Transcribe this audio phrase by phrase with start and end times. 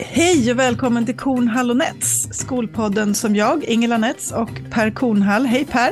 [0.00, 5.46] Hej och välkommen till Kornhall och Nets, skolpodden som jag, Ingela Nets och Per Kornhall,
[5.46, 5.90] hej Per,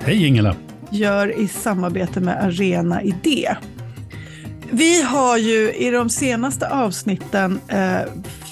[0.00, 0.56] Hej Ingela!
[0.90, 3.56] gör i samarbete med Arena Idé.
[4.70, 8.00] Vi har ju i de senaste avsnitten eh,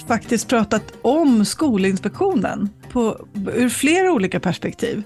[0.07, 5.03] faktiskt pratat om Skolinspektionen på, ur flera olika perspektiv.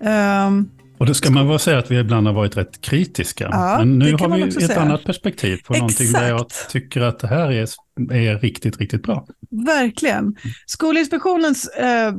[0.00, 0.70] Um,
[1.00, 3.48] Och då ska man väl säga att vi ibland har varit rätt kritiska.
[3.52, 4.80] Ja, Men nu har vi ett säga.
[4.80, 6.70] annat perspektiv på någonting där jag Exakt.
[6.70, 7.68] tycker att det här är,
[8.12, 9.26] är riktigt, riktigt bra.
[9.66, 10.36] Verkligen.
[10.66, 12.14] Skolinspektionens eh,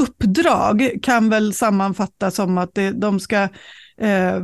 [0.00, 3.48] uppdrag kan väl sammanfattas som att det, de ska
[4.00, 4.40] eh,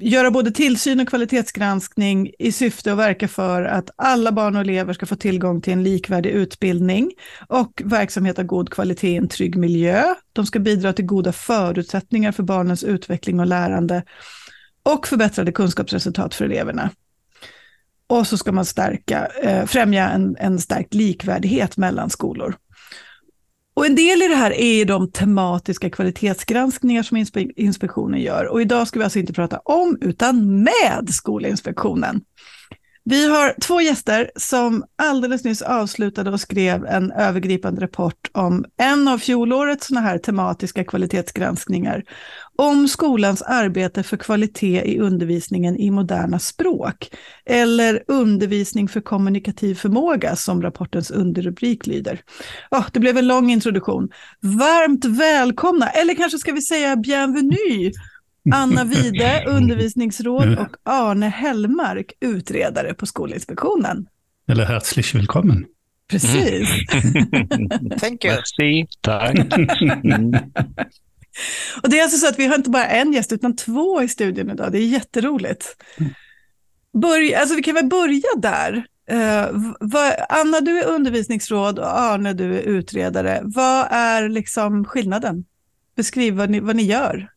[0.00, 4.92] göra både tillsyn och kvalitetsgranskning i syfte att verka för att alla barn och elever
[4.92, 7.12] ska få tillgång till en likvärdig utbildning
[7.48, 10.14] och verksamhet av god kvalitet i en trygg miljö.
[10.32, 14.02] De ska bidra till goda förutsättningar för barnens utveckling och lärande
[14.82, 16.90] och förbättrade kunskapsresultat för eleverna.
[18.06, 22.56] Och så ska man stärka, eh, främja en, en stärkt likvärdighet mellan skolor.
[23.82, 28.46] Och en del i det här är de tematiska kvalitetsgranskningar som inspe- inspektionen gör.
[28.46, 32.20] Och idag ska vi alltså inte prata om, utan med Skolinspektionen.
[33.04, 39.08] Vi har två gäster som alldeles nyss avslutade och skrev en övergripande rapport om en
[39.08, 42.02] av fjolårets såna här tematiska kvalitetsgranskningar
[42.58, 47.10] om skolans arbete för kvalitet i undervisningen i moderna språk
[47.44, 52.20] eller undervisning för kommunikativ förmåga som rapportens underrubrik lyder.
[52.70, 54.08] Ja, det blev en lång introduktion.
[54.40, 57.92] Varmt välkomna, eller kanske ska vi säga bienvenue,
[58.54, 64.06] Anna Wide, undervisningsråd och Arne Hellmark, utredare på Skolinspektionen.
[64.48, 65.64] Eller herzlich willkommen.
[66.08, 66.68] Precis.
[68.00, 68.34] Thank you.
[68.34, 69.36] Merci, tack.
[71.82, 74.08] Och det är alltså så att vi har inte bara en gäst utan två i
[74.08, 74.72] studion idag.
[74.72, 75.76] Det är jätteroligt.
[77.02, 78.84] Börja, alltså vi kan väl börja där.
[79.12, 83.40] Uh, vad- Anna, du är undervisningsråd och Arne, du är utredare.
[83.44, 85.44] Vad är liksom skillnaden?
[85.96, 87.28] Beskriv vad ni, vad ni gör.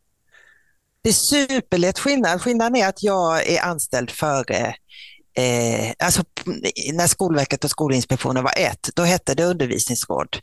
[1.03, 2.41] Det är superlätt skillnad.
[2.41, 4.75] Skillnaden är att jag är anställd före
[5.37, 6.23] Eh, alltså
[6.93, 10.37] när Skolverket och Skolinspektionen var ett, då hette det undervisningsråd.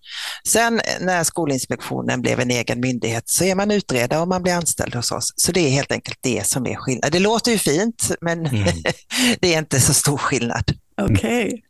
[0.49, 4.95] Sen när Skolinspektionen blev en egen myndighet så är man utredare och man blir anställd
[4.95, 5.33] hos oss.
[5.37, 7.13] Så det är helt enkelt det som är skillnad.
[7.13, 8.65] Det låter ju fint, men Mm.
[9.41, 10.65] det är inte så stor skillnad.
[11.01, 11.65] Okej.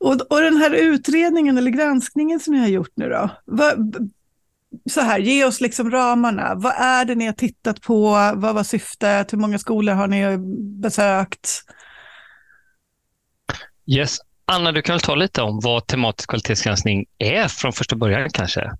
[0.00, 3.30] Och, och den här utredningen eller granskningen som ni har gjort nu då?
[3.44, 4.10] Vad,
[4.90, 6.54] så här, ge oss liksom ramarna.
[6.54, 8.10] Vad är det ni har tittat på?
[8.34, 9.32] Vad var syftet?
[9.32, 10.38] Hur många skolor har ni
[10.80, 11.62] besökt?
[13.86, 14.18] Yes.
[14.44, 18.70] Anna, du kan väl ta lite om vad tematisk kvalitetsgranskning är från första början kanske?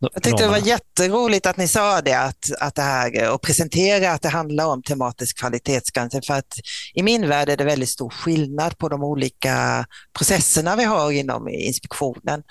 [0.00, 4.12] Jag tyckte det var jätteroligt att ni sa det att, att det här och presentera
[4.12, 6.54] att det handlar om tematisk kvalitetsgranskning för att
[6.94, 9.86] i min värld är det väldigt stor skillnad på de olika
[10.18, 12.42] processerna vi har inom inspektionen.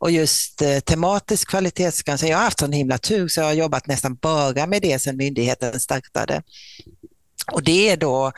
[0.00, 3.86] Och just eh, tematisk kvalitetsgranskning, jag har haft sån himla tur så jag har jobbat
[3.86, 6.42] nästan bara med det sedan myndigheten startade.
[7.52, 8.32] Och det är då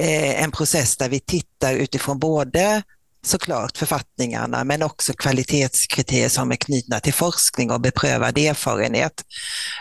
[0.00, 2.82] eh, en process där vi tittar utifrån både
[3.26, 9.12] såklart författningarna men också kvalitetskriterier som är knutna till forskning och beprövad erfarenhet.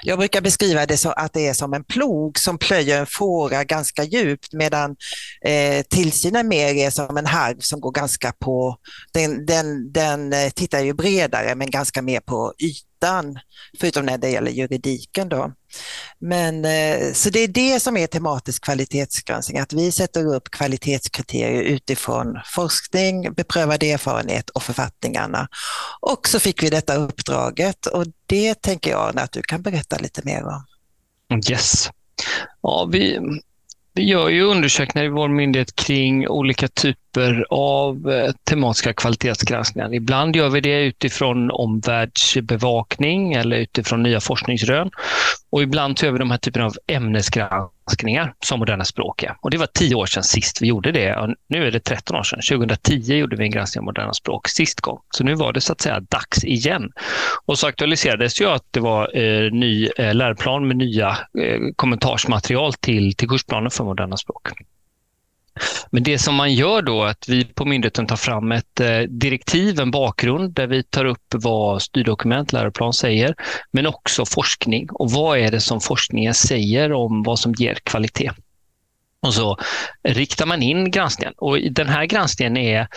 [0.03, 3.63] Jag brukar beskriva det så att det är som en plog som plöjer en fåra
[3.63, 4.95] ganska djupt medan
[5.45, 8.77] eh, tillsynen mer är som en harv som går ganska på,
[9.13, 12.94] den, den, den eh, tittar ju bredare men ganska mer på ytan,
[13.79, 15.53] förutom när det gäller juridiken då.
[16.19, 21.61] Men, eh, så det är det som är tematisk kvalitetsgranskning, att vi sätter upp kvalitetskriterier
[21.61, 25.47] utifrån forskning, beprövad erfarenhet och författningarna.
[25.99, 30.21] Och så fick vi detta uppdraget och det tänker jag att du kan berätta lite
[30.23, 30.65] mer om.
[31.51, 31.89] Yes.
[32.61, 33.19] Ja, vi,
[33.93, 37.04] vi gör ju undersökningar i vår myndighet kring olika typer
[37.49, 39.93] av eh, tematiska kvalitetsgranskningar.
[39.93, 44.89] Ibland gör vi det utifrån omvärldsbevakning eller utifrån nya forskningsrön.
[45.49, 49.35] Och ibland gör vi de här typerna av ämnesgranskningar som moderna språk är.
[49.41, 51.15] Och det var tio år sedan sist vi gjorde det.
[51.15, 52.39] Och nu är det 13 år sedan.
[52.49, 54.99] 2010 gjorde vi en granskning av moderna språk sist gång.
[55.11, 56.91] Så nu var det så att säga dags igen.
[57.45, 62.73] Och så aktualiserades ju att det var eh, ny eh, läroplan med nya eh, kommentarsmaterial
[62.73, 64.47] till, till kursplanen för moderna språk.
[65.91, 68.99] Men det som man gör då är att vi på myndigheten tar fram ett eh,
[68.99, 73.35] direktiv, en bakgrund där vi tar upp vad styrdokument, läroplan säger,
[73.71, 74.89] men också forskning.
[74.89, 78.31] Och vad är det som forskningen säger om vad som ger kvalitet?
[79.21, 79.57] Och så
[80.03, 81.33] riktar man in granskningen.
[81.37, 82.87] Och den här granskningen är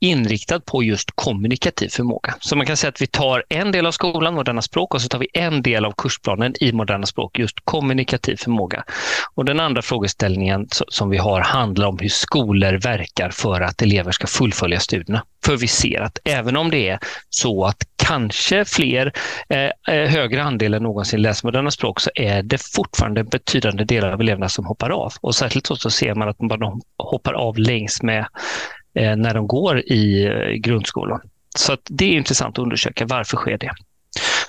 [0.00, 2.34] inriktad på just kommunikativ förmåga.
[2.40, 5.08] Så man kan säga att vi tar en del av skolan, moderna språk, och så
[5.08, 8.84] tar vi en del av kursplanen i moderna språk, just kommunikativ förmåga.
[9.34, 14.12] Och den andra frågeställningen som vi har handlar om hur skolor verkar för att elever
[14.12, 15.24] ska fullfölja studierna.
[15.44, 16.98] För vi ser att även om det är
[17.30, 19.12] så att kanske fler,
[19.48, 24.12] eh, eh högre andel än någonsin läser moderna språk, så är det fortfarande betydande delar
[24.12, 25.12] av eleverna som hoppar av.
[25.20, 28.26] Och särskilt så ser man att de hoppar av längs med
[28.98, 31.20] Eh, när de går i eh, grundskolan.
[31.56, 33.70] Så det är intressant att undersöka varför sker det.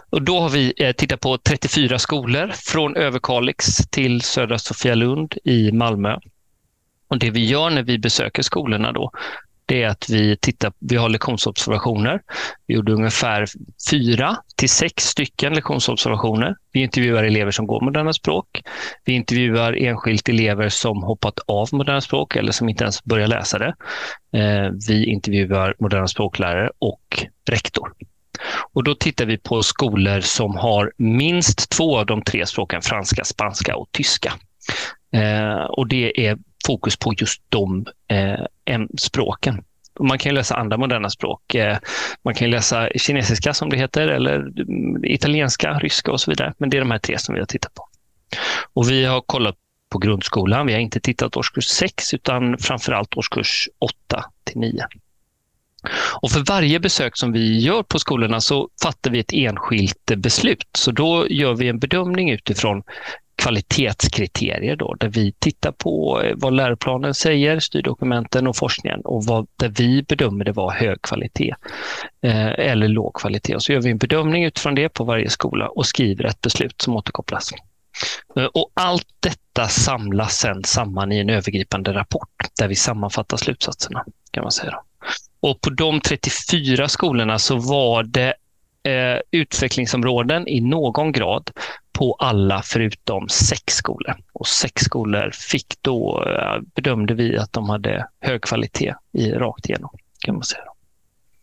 [0.10, 5.72] Och då har vi eh, tittat på 34 skolor från Överkalix till Södra Sofialund i
[5.72, 6.18] Malmö.
[7.08, 9.12] Och det vi gör när vi besöker skolorna då,
[9.70, 12.22] det är att vi tittar, vi har lektionsobservationer.
[12.68, 13.46] Vi gjorde ungefär
[13.92, 16.56] fyra till sex stycken lektionsobservationer.
[16.72, 18.62] Vi intervjuar elever som går moderna språk.
[19.06, 23.58] Vi intervjuar enskilt elever som hoppat av moderna språk eller som inte ens börjar läsa
[23.60, 23.76] det.
[24.34, 27.94] Eh, vi intervjuar moderna språklärare och rektor.
[28.74, 33.24] Och då tittar vi på skolor som har minst två av de tre språken, franska,
[33.24, 34.34] spanska och tyska.
[35.14, 36.38] Eh, och det är
[36.70, 39.64] fokus på just de eh, språken.
[40.00, 41.56] Man kan läsa andra moderna språk.
[41.56, 41.78] Eh,
[42.24, 46.54] man kan läsa kinesiska som det heter, eller mm, italienska, ryska och så vidare.
[46.58, 47.88] Men det är de här tre som vi har tittat på.
[48.74, 49.56] Och vi har kollat
[49.90, 50.68] på grundskolan.
[50.68, 54.86] Vi har inte tittat årskurs 6 utan framförallt årskurs 8 till 9.
[56.22, 60.70] Och för varje besök som vi gör på skolorna så fattar vi ett enskilt beslut.
[60.78, 62.84] Så då gör vi en bedömning utifrån
[63.40, 69.48] kvalitetskriterier då, där vi tittar på eh, vad läroplanen säger, styrdokumenten och forskningen och vad,
[69.56, 71.56] där vi bedömer det vara hög kvalitet
[72.22, 73.56] eh, eller låg kvalitet.
[73.56, 76.82] Och så gör vi en bedömning utifrån det på varje skola och skriver ett beslut
[76.82, 77.52] som återkopplas.
[78.36, 84.06] Eh, och allt detta samlas sedan samman i en övergripande rapport där vi sammanfattar slutsatserna.
[84.32, 84.80] kan man säga.
[85.40, 88.34] Och på de 34 skolorna så var det
[88.84, 91.52] eh, utvecklingsområden i någon grad
[92.00, 94.16] på alla förutom sex skolor.
[94.34, 99.70] Och sex skolor fick då, eh, bedömde vi att de hade hög kvalitet i rakt
[99.70, 99.90] igenom.
[100.20, 100.62] Kan man säga.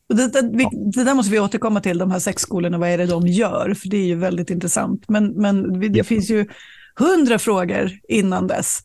[0.08, 2.98] Det, det, vi, det, där måste vi återkomma till, de här sex skolorna, vad är
[2.98, 3.74] det de gör?
[3.74, 5.08] För det är ju väldigt intressant.
[5.08, 6.46] Men, men det finns ju
[6.98, 8.82] hundra frågor innan dess.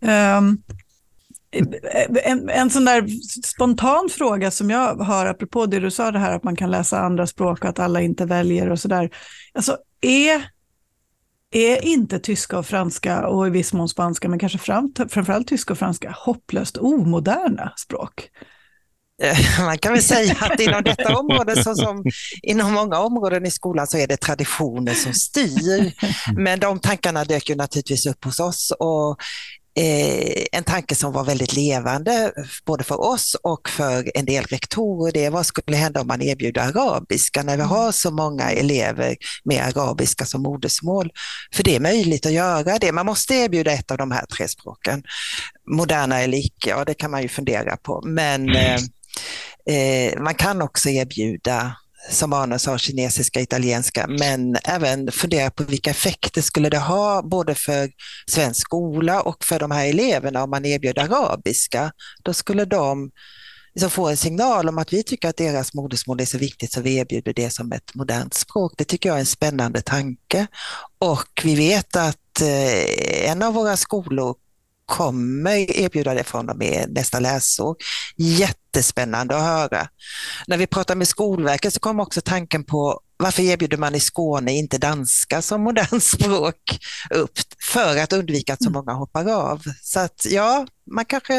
[0.00, 0.62] Um,
[2.24, 3.06] en, en sån där
[3.46, 7.00] spontan fråga som jag har, apropå det du sa, det här att man kan läsa
[7.00, 9.10] andra språk och att alla inte väljer och sådär.
[9.54, 10.42] Alltså, är,
[11.52, 15.72] är inte tyska och franska och i viss mån spanska, men kanske fram, framförallt tyska
[15.72, 18.30] och franska, hopplöst omoderna språk?
[19.58, 22.04] Man kan väl säga att inom detta område, så som
[22.42, 25.92] inom många områden i skolan, så är det traditioner som styr.
[26.36, 29.16] Men de tankarna dök ju naturligtvis upp hos oss och
[29.74, 32.32] Eh, en tanke som var väldigt levande
[32.64, 35.12] både för oss och för en del rektorer.
[35.12, 39.64] Det vad skulle hända om man erbjuder arabiska när vi har så många elever med
[39.64, 41.10] arabiska som modersmål?
[41.54, 42.92] För det är möjligt att göra det.
[42.92, 45.02] Man måste erbjuda ett av de här tre språken.
[45.70, 48.02] Moderna eller icke, ja det kan man ju fundera på.
[48.04, 48.80] Men eh,
[49.66, 51.76] eh, man kan också erbjuda
[52.10, 57.54] som Arne sa, kinesiska, italienska, men även fundera på vilka effekter skulle det ha både
[57.54, 57.90] för
[58.30, 61.92] svensk skola och för de här eleverna om man erbjöd arabiska.
[62.22, 63.10] Då skulle de
[63.74, 66.80] liksom få en signal om att vi tycker att deras modersmål är så viktigt så
[66.80, 68.72] vi erbjuder det som ett modernt språk.
[68.76, 70.46] Det tycker jag är en spännande tanke.
[70.98, 74.36] Och vi vet att eh, en av våra skolor
[74.92, 77.76] kommer erbjuda det från och med nästa läsår.
[78.16, 79.88] Jättespännande att höra.
[80.46, 84.52] När vi pratar med Skolverket så kommer också tanken på varför erbjuder man i Skåne
[84.52, 86.78] inte danska som modernt språk
[87.10, 87.38] upp
[87.72, 89.62] för att undvika att så många hoppar av.
[89.82, 91.34] Så att ja, man kanske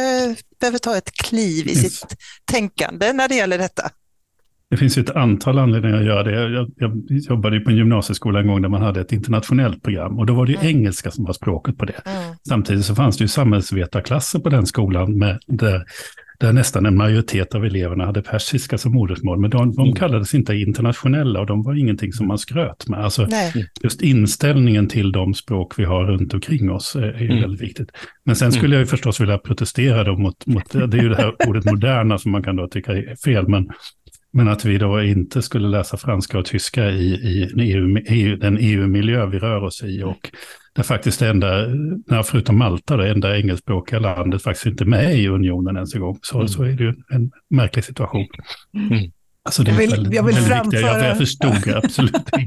[0.60, 3.90] behöver ta ett kliv i sitt tänkande när det gäller detta.
[4.74, 6.32] Det finns ju ett antal anledningar att göra det.
[6.32, 10.26] Jag, jag jobbade på en gymnasieskola en gång där man hade ett internationellt program och
[10.26, 10.68] då var det mm.
[10.68, 12.02] engelska som var språket på det.
[12.06, 12.36] Mm.
[12.48, 15.84] Samtidigt så fanns det ju samhällsvetarklasser på den skolan med, där,
[16.40, 19.40] där nästan en majoritet av eleverna hade persiska som modersmål.
[19.40, 19.96] Men de, de mm.
[19.96, 23.00] kallades inte internationella och de var ingenting som man skröt med.
[23.00, 23.28] Alltså,
[23.84, 27.42] just inställningen till de språk vi har runt omkring oss är, är mm.
[27.42, 27.90] väldigt viktigt.
[28.26, 28.74] Men sen skulle mm.
[28.74, 32.18] jag ju förstås vilja protestera då mot, mot, det är ju det här ordet moderna
[32.18, 33.70] som man kan då tycka är fel, men
[34.34, 38.58] men att vi då inte skulle läsa franska och tyska i, i EU, EU, den
[38.60, 40.04] EU-miljö vi rör oss i.
[40.04, 40.32] Och
[40.76, 41.68] där faktiskt det enda,
[42.24, 46.20] förutom Malta, det enda engelskspråkiga landet faktiskt inte med i unionen ens en gång.
[46.22, 46.48] Så, mm.
[46.48, 48.28] så är det ju en märklig situation.
[48.92, 49.12] Mm.
[49.46, 50.82] Alltså det jag vill, väldigt, jag vill framföra...
[50.82, 52.16] Jag, jag förstod absolut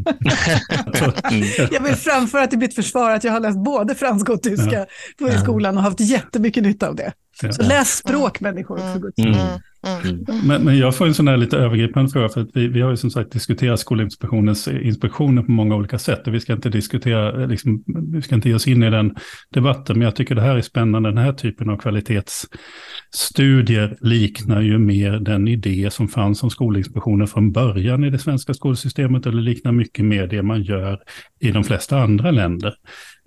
[1.31, 1.69] inte.
[1.73, 4.87] jag vill framföra till mitt försvar att jag har läst både franska och tyska ja.
[5.19, 7.13] på i skolan och haft jättemycket nytta av det.
[7.41, 9.35] Så läs språk människor, för guds skull.
[9.35, 9.61] Mm.
[9.87, 10.25] Mm.
[10.47, 12.91] Men, men, jag får en sån här lite övergripande fråga, för att vi, vi har
[12.91, 17.47] ju som sagt diskuterat Skolinspektionens inspektioner på många olika sätt och vi ska inte diskutera,
[17.47, 19.17] liksom, vi ska inte ge oss in i den
[19.51, 24.79] debatten, men jag tycker det här är spännande, den här typen av kvalitetsstudier liknar ju
[24.79, 29.73] mer den idé som fanns om Skolinspektionen från början i det svenska skolsystemet, eller liknar
[29.73, 31.01] mycket mer det man gör
[31.41, 32.75] i de flesta andra länder.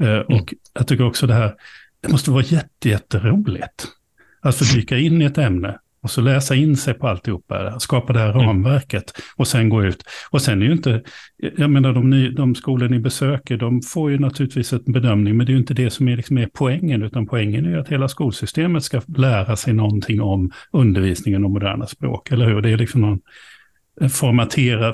[0.02, 0.26] Eh, mm.
[0.26, 1.54] Och jag tycker också det här,
[2.02, 2.44] det måste vara
[2.84, 3.99] jätteroligt
[4.42, 8.14] att få dyka in i ett ämne och så läsa in sig på alltihopa, skapa
[8.14, 8.46] det här mm.
[8.46, 10.04] ramverket och sen gå ut.
[10.30, 11.02] Och sen är ju inte,
[11.58, 15.46] jag menar de, ny, de skolor ni besöker, de får ju naturligtvis en bedömning, men
[15.46, 17.90] det är ju inte det som är, liksom är poängen, utan poängen är ju att
[17.90, 22.62] hela skolsystemet ska lära sig någonting om undervisningen om moderna språk, eller hur?
[22.62, 23.20] Det är liksom någon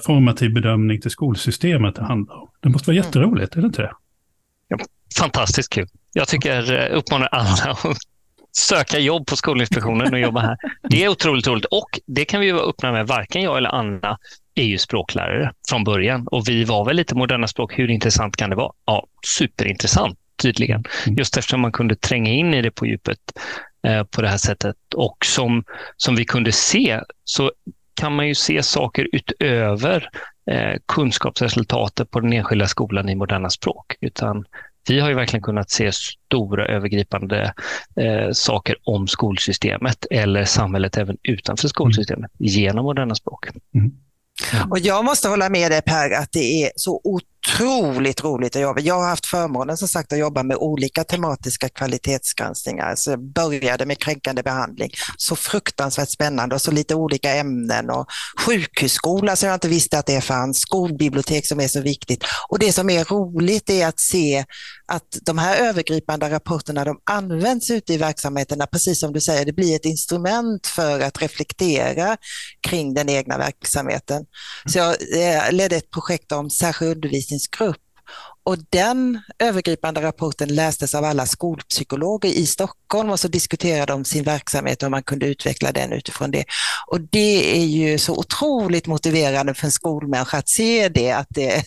[0.06, 2.50] formativ bedömning till skolsystemet det handlar om.
[2.62, 3.06] Det måste vara mm.
[3.06, 3.92] jätteroligt, är det inte det?
[4.68, 4.78] Ja,
[5.20, 5.88] fantastiskt kul.
[6.14, 7.98] Jag tycker, eh, uppmanar alla att
[8.58, 10.58] söka jobb på Skolinspektionen och jobba här.
[10.90, 13.08] Det är otroligt roligt och det kan vi vara öppna med.
[13.08, 14.18] Varken jag eller Anna
[14.56, 17.80] är ju språklärare från början och vi var väl lite moderna språk.
[17.80, 18.72] Hur intressant kan det vara?
[18.86, 20.84] Ja, superintressant tydligen.
[21.06, 21.18] Mm.
[21.18, 23.20] Just eftersom man kunde tränga in i det på djupet
[23.88, 24.76] eh, på det här sättet.
[24.96, 25.64] Och som,
[25.98, 27.52] som vi kunde se så
[27.94, 30.10] kan man ju se saker utöver
[30.52, 33.96] eh, kunskapsresultatet på den enskilda skolan i moderna språk.
[34.02, 34.46] Utan
[34.90, 37.54] vi har ju verkligen kunnat se stora övergripande
[37.96, 42.52] eh, saker om skolsystemet eller samhället även utanför skolsystemet mm.
[42.52, 43.48] genom moderna språk.
[43.76, 43.92] Mm.
[44.70, 48.62] Och jag måste hålla med dig Per att det är så otroligt otroligt roligt att
[48.62, 48.82] jobba.
[48.82, 52.96] Jag har haft förmånen som sagt att jobba med olika tematiska kvalitetsgranskningar.
[52.96, 58.08] Så jag började med kränkande behandling, så fruktansvärt spännande och så lite olika ämnen och
[58.46, 62.24] sjukhusskola som jag inte visste att det fanns, skolbibliotek som är så viktigt.
[62.50, 64.46] Och det som är roligt är att se
[64.88, 69.54] att de här övergripande rapporterna de används ute i verksamheterna, precis som du säger, det
[69.54, 72.18] blir ett instrument för att reflektera
[72.68, 74.26] kring den egna verksamheten.
[74.66, 77.78] Så jag eh, ledde ett projekt om särskild undervisning undervisningsgrupp
[78.44, 84.24] och den övergripande rapporten lästes av alla skolpsykologer i Stockholm och så diskuterade de sin
[84.24, 86.46] verksamhet och man kunde utveckla den utifrån det.
[86.88, 91.64] Och det är ju så otroligt motiverande för en skolmänniska att se det, att det,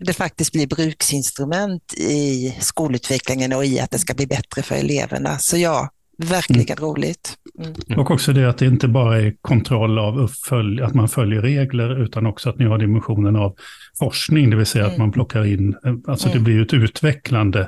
[0.00, 5.38] det faktiskt blir bruksinstrument i skolutvecklingen och i att det ska bli bättre för eleverna.
[5.38, 6.90] Så ja, Verkligen mm.
[6.90, 7.34] roligt.
[7.58, 8.00] Mm.
[8.00, 12.02] Och också det att det inte bara är kontroll av uppfölj, att man följer regler,
[12.02, 13.54] utan också att ni har dimensionen av
[13.98, 14.92] forskning, det vill säga mm.
[14.92, 16.44] att man plockar in, alltså det mm.
[16.44, 17.60] blir ett utvecklande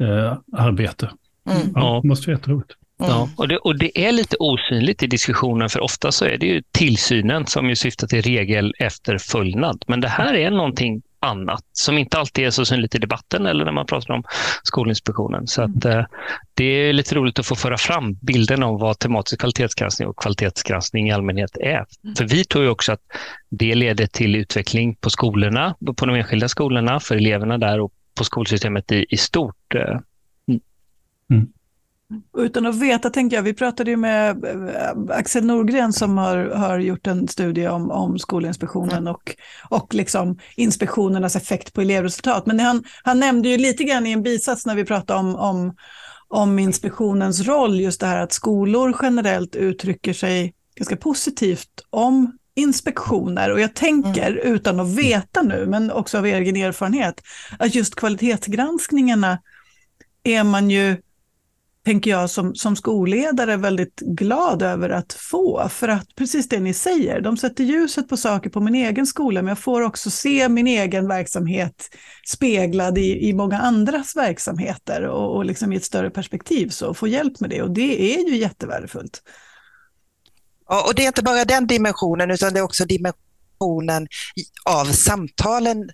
[0.00, 1.10] eh, arbete.
[1.50, 1.72] Mm.
[1.74, 2.72] Ja, det måste vara jätteroligt.
[2.98, 6.46] Ja, och det, och det är lite osynligt i diskussionen, för ofta så är det
[6.46, 9.84] ju tillsynen som ju syftar till regel efterföljnad.
[9.86, 13.64] Men det här är någonting annat som inte alltid är så synligt i debatten eller
[13.64, 14.22] när man pratar om
[14.62, 15.46] Skolinspektionen.
[15.46, 15.98] Så att, mm.
[15.98, 16.04] eh,
[16.54, 21.08] det är lite roligt att få föra fram bilden av vad tematisk kvalitetsgranskning och kvalitetsgranskning
[21.08, 21.86] i allmänhet är.
[22.04, 22.16] Mm.
[22.16, 23.02] För vi tror ju också att
[23.48, 28.24] det leder till utveckling på skolorna, på de enskilda skolorna, för eleverna där och på
[28.24, 29.74] skolsystemet i, i stort.
[29.74, 29.98] Eh.
[31.30, 31.52] Mm.
[32.38, 36.78] Utan att veta, tänker jag, vi pratade ju med eh, Axel Norgren som har, har
[36.78, 39.14] gjort en studie om, om Skolinspektionen mm.
[39.14, 39.34] och,
[39.68, 42.46] och liksom inspektionernas effekt på elevresultat.
[42.46, 45.74] Men han, han nämnde ju lite grann i en bisats när vi pratade om, om,
[46.28, 53.52] om inspektionens roll, just det här att skolor generellt uttrycker sig ganska positivt om inspektioner.
[53.52, 54.54] Och jag tänker, mm.
[54.54, 57.22] utan att veta nu, men också av egen erfarenhet,
[57.58, 59.38] att just kvalitetsgranskningarna
[60.22, 60.96] är man ju
[61.84, 65.68] tänker jag som, som skolledare väldigt glad över att få.
[65.68, 69.42] För att precis det ni säger, de sätter ljuset på saker på min egen skola,
[69.42, 71.88] men jag får också se min egen verksamhet
[72.28, 77.08] speglad i, i många andras verksamheter och, och liksom i ett större perspektiv, så få
[77.08, 77.62] hjälp med det.
[77.62, 79.22] Och det är ju jättevärdefullt.
[80.68, 84.08] Ja, och det är inte bara den dimensionen, utan det är också dimensionen
[84.64, 85.92] av samtalen mm.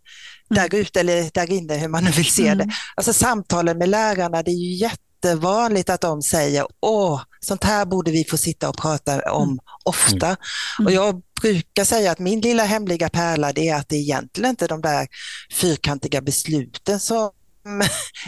[0.49, 2.59] där ute eller där inne, hur man nu vill se mm.
[2.59, 2.75] det.
[2.95, 7.85] Alltså samtalen med lärarna, det är ju jätte jättevanligt att de säger åh, sånt här
[7.85, 9.59] borde vi få sitta och prata om mm.
[9.85, 10.26] ofta.
[10.26, 10.87] Mm.
[10.87, 14.64] Och jag brukar säga att min lilla hemliga pärla det är att det egentligen inte
[14.64, 15.07] är de där
[15.52, 17.31] fyrkantiga besluten som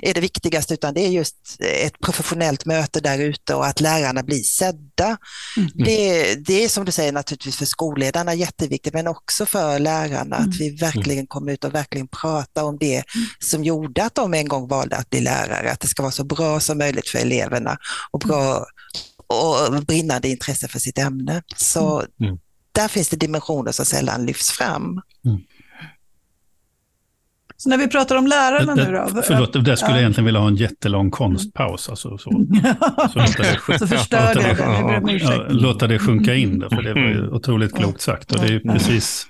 [0.02, 4.22] är det viktigaste, utan det är just ett professionellt möte där ute och att lärarna
[4.22, 5.16] blir sedda.
[5.56, 5.70] Mm.
[5.74, 10.48] Det, det, är som du säger naturligtvis för skolledarna jätteviktigt, men också för lärarna, mm.
[10.48, 13.26] att vi verkligen kommer ut och verkligen pratar om det mm.
[13.38, 16.24] som gjorde att de en gång valde att bli lärare, att det ska vara så
[16.24, 17.78] bra som möjligt för eleverna
[18.10, 18.66] och bra
[19.26, 21.42] och brinnande intresse för sitt ämne.
[21.56, 22.38] Så mm.
[22.72, 24.82] där finns det dimensioner som sällan lyfts fram.
[24.82, 25.40] Mm.
[27.56, 29.22] Så när vi pratar om lärarna det, nu då?
[29.22, 31.88] Förlåt, där skulle jag egentligen vilja ha en jättelång konstpaus.
[31.88, 32.30] Alltså, så,
[33.12, 37.18] så, låta det, så förstörde jag det, Låta det sjunka in, för det var ju
[37.18, 37.32] mm.
[37.32, 38.32] otroligt klokt sagt.
[38.32, 39.26] Och det är precis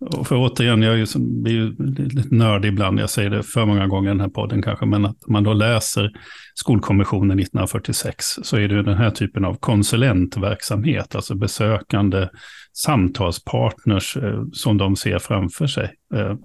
[0.00, 1.76] och för återigen, jag är ju, blir ju
[2.08, 5.04] lite nördig ibland, jag säger det för många gånger i den här podden kanske, men
[5.04, 6.12] att man då läser
[6.54, 12.28] Skolkommissionen 1946 så är det den här typen av konsulentverksamhet, alltså besökande
[12.72, 16.36] samtalspartners eh, som de ser framför sig eh,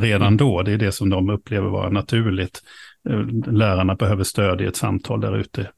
[0.00, 0.62] redan då.
[0.62, 2.62] Det är det som de upplever vara naturligt.
[3.08, 5.70] Eh, lärarna behöver stöd i ett samtal där ute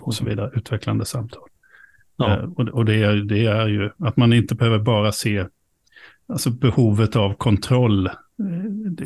[0.00, 1.48] och, så vidare, utvecklande samtal.
[2.16, 2.42] Ja.
[2.56, 5.46] Och, och det, är, det är ju att man inte behöver bara se
[6.30, 8.12] alltså behovet av kontroll, eh,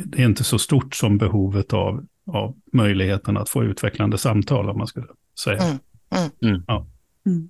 [0.05, 4.77] det är inte så stort som behovet av, av möjligheten att få utvecklande samtal, om
[4.77, 5.07] man skulle
[5.43, 5.57] säga.
[5.63, 5.77] Mm.
[6.15, 6.31] Mm.
[6.41, 6.63] mm.
[6.67, 6.87] Ja.
[7.25, 7.49] Mm.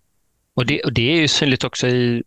[0.56, 2.24] Och det, och det, är ju synligt också i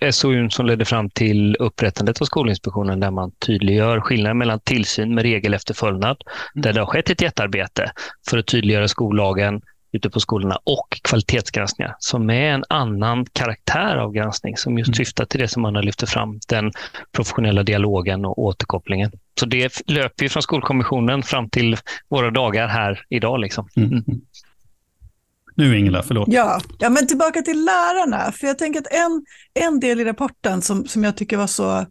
[0.00, 5.14] eh, SOU som ledde fram till upprättandet av Skolinspektionen där man tydliggör skillnaden mellan tillsyn
[5.14, 6.16] med regelefterföljnad,
[6.54, 6.62] mm.
[6.62, 7.92] där det har skett ett jättearbete
[8.30, 14.12] för att tydliggöra skollagen, ute på skolorna och kvalitetsgranskningar som är en annan karaktär av
[14.12, 14.94] granskning som just mm.
[14.94, 16.72] syftar till det som man har lyft fram, den
[17.12, 19.10] professionella dialogen och återkopplingen.
[19.40, 21.76] Så det löper ju från Skolkommissionen fram till
[22.08, 23.40] våra dagar här idag.
[23.40, 23.68] Liksom.
[23.76, 23.90] Mm.
[23.90, 24.20] mm.
[25.54, 26.28] Nu Ingela, förlåt.
[26.30, 28.32] Ja, ja, men tillbaka till lärarna.
[28.32, 29.24] För jag tänker att en,
[29.64, 31.86] en del i rapporten som, som jag tycker var så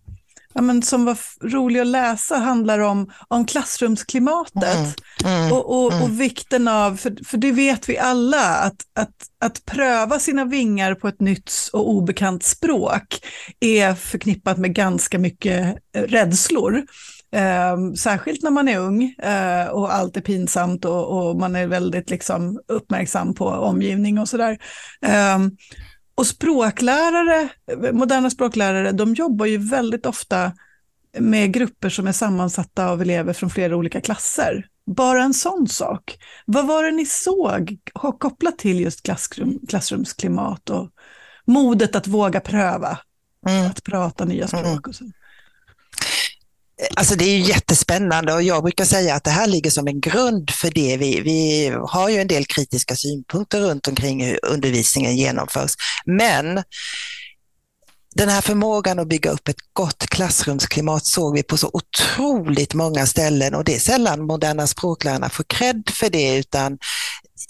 [0.58, 5.94] ja, men som var rolig att läsa handlar om, om klassrumsklimatet mm, mm, och, och,
[5.94, 6.04] mm.
[6.04, 10.96] och, vikten av, för, för det vet vi alla, att, att, att pröva sina vingar
[10.96, 13.26] på ett nytt och obekant språk
[13.60, 16.84] är förknippat med ganska mycket eh, rädslor.
[17.36, 21.68] Eh, särskilt när man är ung eh, och allt är pinsamt och, och, man är
[21.68, 24.58] väldigt liksom, uppmärksam på omgivning och sådär.
[25.06, 25.38] Eh,
[26.18, 27.50] och språklärare,
[27.94, 30.52] moderna språklärare, de jobbar ju väldigt ofta
[31.20, 34.68] med grupper som är sammansatta av elever från flera olika klasser.
[34.86, 36.18] Bara en sån sak.
[36.46, 37.78] Vad var det ni såg
[38.20, 40.90] kopplat till just klassrum, klassrumsklimat och
[41.46, 43.00] modet att våga pröva,
[43.48, 43.68] mm.
[43.68, 45.06] att prata nya språk och så?
[46.96, 50.52] Alltså det är jättespännande och jag brukar säga att det här ligger som en grund
[50.52, 50.98] för det.
[50.98, 55.72] Vi, vi har ju en del kritiska synpunkter runt omkring hur undervisningen genomförs.
[56.06, 56.64] Men
[58.16, 63.06] den här förmågan att bygga upp ett gott klassrumsklimat såg vi på så otroligt många
[63.06, 66.78] ställen och det är sällan moderna språklärarna får cred för det utan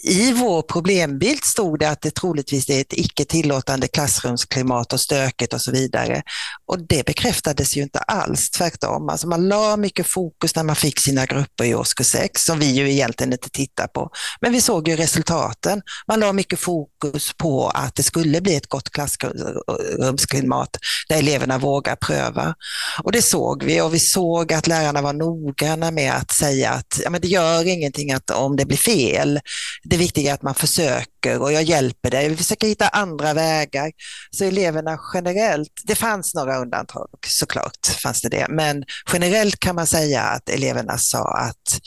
[0.00, 5.52] i vår problembild stod det att det troligtvis är ett icke tillåtande klassrumsklimat och stökigt
[5.52, 6.22] och så vidare.
[6.66, 9.08] Och det bekräftades ju inte alls, tvärtom.
[9.08, 12.66] Alltså man la mycket fokus när man fick sina grupper i årskurs 6, som vi
[12.66, 14.10] ju egentligen inte tittar på.
[14.40, 15.82] Men vi såg ju resultaten.
[16.08, 20.76] Man la mycket fokus på att det skulle bli ett gott klassrumsklimat
[21.08, 22.54] där eleverna vågar pröva.
[23.02, 27.00] Och det såg vi och vi såg att lärarna var noggranna med att säga att
[27.04, 29.40] ja, men det gör ingenting att, om det blir fel
[29.84, 32.28] det viktiga är att man försöker och jag hjälper dig.
[32.28, 33.92] Vi försöker hitta andra vägar.
[34.30, 38.46] Så eleverna generellt, det fanns några undantag såklart, fanns det det.
[38.48, 41.80] men generellt kan man säga att eleverna sa att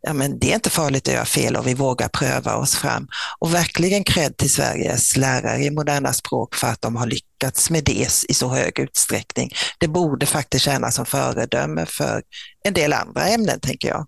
[0.00, 3.08] ja, men det är inte farligt att göra fel och vi vågar pröva oss fram.
[3.38, 7.84] Och verkligen cred till Sveriges lärare i moderna språk för att de har lyckats med
[7.84, 9.50] det i så hög utsträckning.
[9.78, 12.22] Det borde faktiskt tjäna som föredöme för
[12.64, 14.06] en del andra ämnen, tänker jag.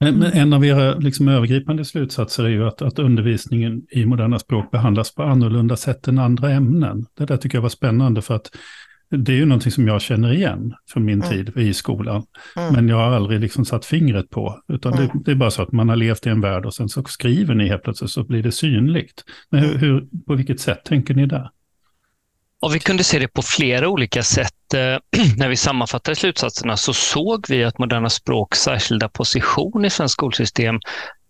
[0.00, 4.70] Men en av era liksom övergripande slutsatser är ju att, att undervisningen i moderna språk
[4.70, 7.06] behandlas på annorlunda sätt än andra ämnen.
[7.18, 8.50] Det där tycker jag var spännande för att
[9.10, 11.30] det är ju någonting som jag känner igen från min mm.
[11.30, 12.22] tid i skolan.
[12.56, 12.74] Mm.
[12.74, 15.06] Men jag har aldrig liksom satt fingret på, utan mm.
[15.06, 17.04] det, det, är bara så att man har levt i en värld och sen så
[17.04, 19.24] skriver ni helt plötsligt så blir det synligt.
[19.50, 21.50] Men hur, hur på vilket sätt tänker ni där?
[22.62, 24.74] Och vi kunde se det på flera olika sätt.
[24.74, 30.12] Eh, när vi sammanfattade slutsatserna så såg vi att moderna språks särskilda position i svenskt
[30.12, 30.80] skolsystem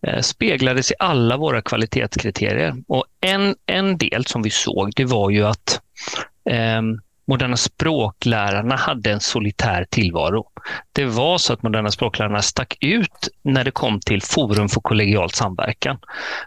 [0.07, 2.75] eh, speglades i alla våra kvalitetskriterier.
[2.89, 5.81] Och en, en del som vi såg det var ju att
[6.51, 6.83] eh,
[7.29, 10.47] moderna språklärarna hade en solitär tillvaro.
[10.93, 15.31] Det var så att moderna språklärarna stack ut när det kom till forum för kollegial
[15.31, 15.99] samverkan.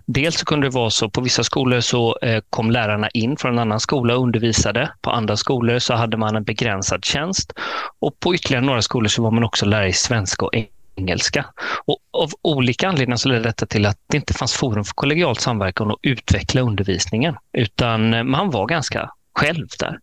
[0.06, 3.54] Dels så kunde det vara så, på vissa skolor så eh, kom lärarna in från
[3.54, 4.91] en annan skola och undervisade.
[5.02, 7.54] På andra skolor så hade man en begränsad tjänst
[8.00, 10.52] och på ytterligare några skolor så var man också lärare i svenska och
[10.98, 11.46] engelska.
[11.86, 15.38] Och av olika anledningar så ledde detta till att det inte fanns forum för kollegial
[15.38, 20.00] samverkan och utveckla undervisningen, utan eh, man var ganska själv där.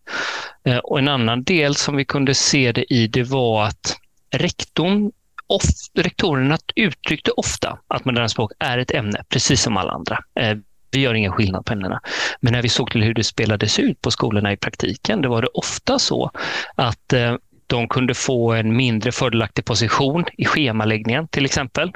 [0.65, 3.97] Eh, och en annan del som vi kunde se det i, det var att
[4.31, 5.11] rektorn
[5.47, 5.63] of,
[5.95, 10.19] rektorerna uttryckte ofta att moderna språk är ett ämne, precis som alla andra.
[10.41, 10.57] Eh,
[10.91, 12.01] vi gör ingen skillnad på ämnena.
[12.41, 15.43] Men när vi såg till hur det spelades ut på skolorna i praktiken, det var
[15.43, 16.31] det ofta så
[16.75, 17.35] att eh,
[17.67, 21.93] De kunde få en mindre fördelaktig position i schemaläggningen till exempel.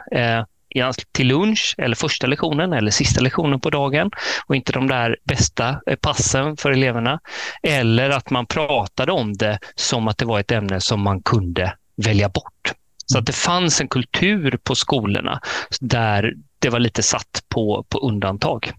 [1.12, 4.10] Till lunch eller första lektionen eller sista lektionen på dagen
[4.46, 7.20] och inte de där bästa eh, passen för eleverna.
[7.62, 11.74] Eller att man pratade om det som att det var ett ämne som man kunde
[11.96, 12.72] välja bort.
[13.06, 15.40] Så att det fanns en kultur på skolorna
[15.80, 18.72] där det var lite satt på, på undantag.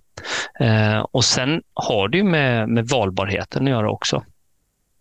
[0.59, 4.23] Eh, och sen har det ju med, med valbarheten att göra också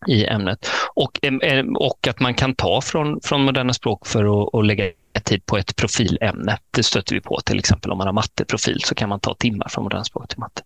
[0.09, 0.69] i ämnet.
[0.95, 4.91] Och, eh, och att man kan ta från, från moderna språk för att, att lägga
[5.25, 6.59] tid på ett profilämne.
[6.71, 9.69] Det stöter vi på till exempel om man har matteprofil så kan man ta timmar
[9.69, 10.63] från moderna språk till matte.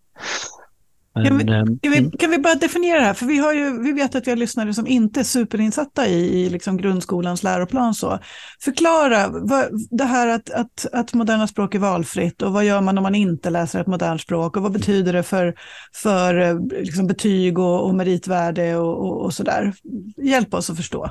[1.16, 2.11] Men, kan, vi, ehm, kan, vi, mm.
[2.11, 3.14] kan vi bara definiera det här?
[3.14, 6.40] För vi, har ju, vi vet att vi har lyssnare som inte är superinsatta i,
[6.40, 7.94] i liksom grundskolans läroplan.
[7.94, 8.18] Så.
[8.61, 12.98] Förklara vad, det här att, att, att moderna språk är valfritt och vad gör man
[12.98, 15.55] om man inte läser ett modernt språk och vad betyder det för,
[15.94, 19.74] för eh, liksom betyg och, och meritvärde och, och, och sådär.
[20.16, 21.11] Hjälp oss att förstå.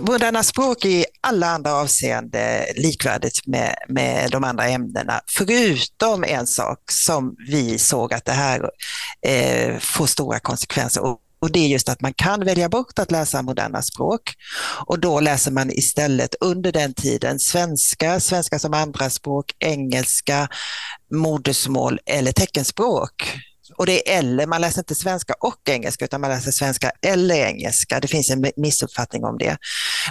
[0.00, 6.46] Moderna språk är i alla andra avseenden likvärdigt med, med de andra ämnena, förutom en
[6.46, 8.70] sak som vi såg att det här
[9.26, 11.02] eh, får stora konsekvenser.
[11.02, 14.34] Och, och det är just att man kan välja bort att läsa moderna språk
[14.86, 20.48] och då läser man istället under den tiden svenska, svenska som andraspråk, engelska,
[21.10, 23.38] modersmål eller teckenspråk.
[23.78, 27.34] Och det är eller, man läser inte svenska och engelska utan man läser svenska eller
[27.34, 28.00] engelska.
[28.00, 29.56] Det finns en missuppfattning om det.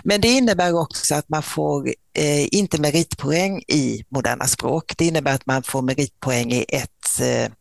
[0.03, 4.93] Men det innebär också att man får eh, inte meritpoäng i moderna språk.
[4.97, 7.51] Det innebär att man får meritpoäng i ett eh,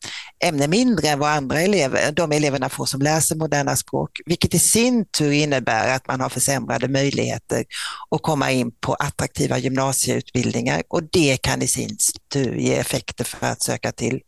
[0.48, 4.58] ämne mindre än vad andra elever, de eleverna får som läser moderna språk, vilket i
[4.58, 7.64] sin tur innebär att man har försämrade möjligheter
[8.10, 11.96] att komma in på attraktiva gymnasieutbildningar och det kan i sin
[12.32, 14.20] tur ge effekter för att söka till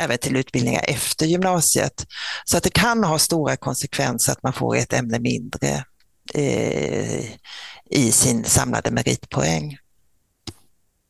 [0.00, 2.06] även till utbildningar efter gymnasiet.
[2.44, 5.84] Så att det kan ha stora konsekvenser att man får ett ämne mindre
[6.34, 7.24] eh,
[7.90, 9.76] i sin samlade meritpoäng.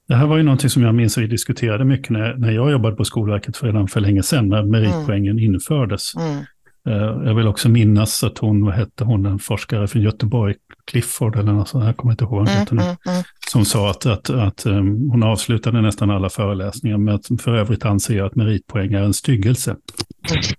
[0.08, 2.70] Det här var ju någonting som jag minns att vi diskuterade mycket när, när jag
[2.70, 5.44] jobbade på Skolverket för redan för länge sedan, när meritpoängen mm.
[5.44, 6.14] infördes.
[6.14, 6.44] Mm.
[6.86, 11.36] Eh, jag vill också minnas att hon, vad hette hon, en forskare från Göteborg, Clifford
[11.36, 13.22] eller något sånt, jag kommer inte ihåg vad mm, nu, mm, mm.
[13.50, 17.84] som sa att, att, att um, hon avslutade nästan alla föreläsningar med att för övrigt
[17.84, 19.76] anser jag att meritpoäng är en styggelse.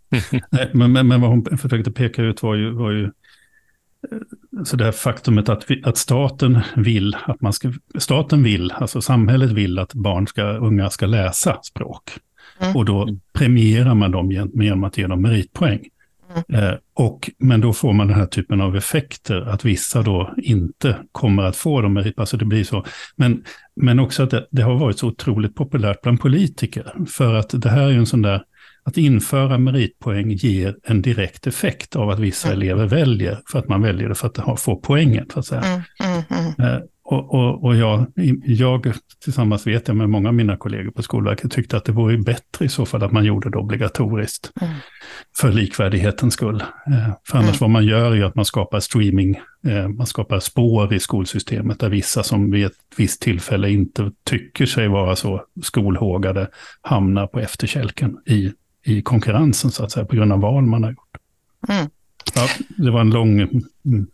[0.50, 3.10] Nej, men, men, men, vad hon försökte peka ut var ju, var ju eh,
[4.64, 9.02] så det här faktumet att, vi, att staten vill att man ska, staten vill, alltså
[9.02, 12.12] samhället vill att barn ska, unga ska läsa språk.
[12.60, 12.76] Mm.
[12.76, 15.80] Och då premierar man dem genom att ge dem meritpoäng.
[16.48, 16.64] Mm.
[16.64, 20.98] Eh, och, men då får man den här typen av effekter, att vissa då inte
[21.12, 22.12] kommer att få dem.
[22.18, 22.86] Alltså det blir så.
[23.16, 23.44] Men,
[23.76, 26.94] men också att det, det, har varit så otroligt populärt bland politiker.
[27.10, 28.44] För att det här är en sån där,
[28.84, 32.62] att införa meritpoäng ger en direkt effekt av att vissa mm.
[32.62, 35.26] elever väljer, för att man väljer det för att få poängen.
[35.34, 35.62] Så att säga.
[35.62, 36.74] Mm, mm, mm.
[36.74, 36.82] Eh,
[37.12, 38.06] och, och, och jag,
[38.46, 38.94] jag,
[39.24, 42.66] tillsammans vet jag med många av mina kollegor på Skolverket, tyckte att det vore bättre
[42.66, 44.52] i så fall att man gjorde det obligatoriskt.
[44.62, 44.74] Mm.
[45.38, 46.62] För likvärdighetens skull.
[46.62, 47.58] Eh, för annars mm.
[47.60, 51.90] vad man gör är att man skapar streaming, eh, man skapar spår i skolsystemet där
[51.90, 56.48] vissa som vid ett visst tillfälle inte tycker sig vara så skolhågade
[56.82, 58.52] hamnar på efterkälken i,
[58.86, 61.18] i konkurrensen så att säga, på grund av val man har gjort.
[61.70, 61.90] Mm.
[62.36, 62.48] Ja,
[62.78, 64.08] det var en lång mm,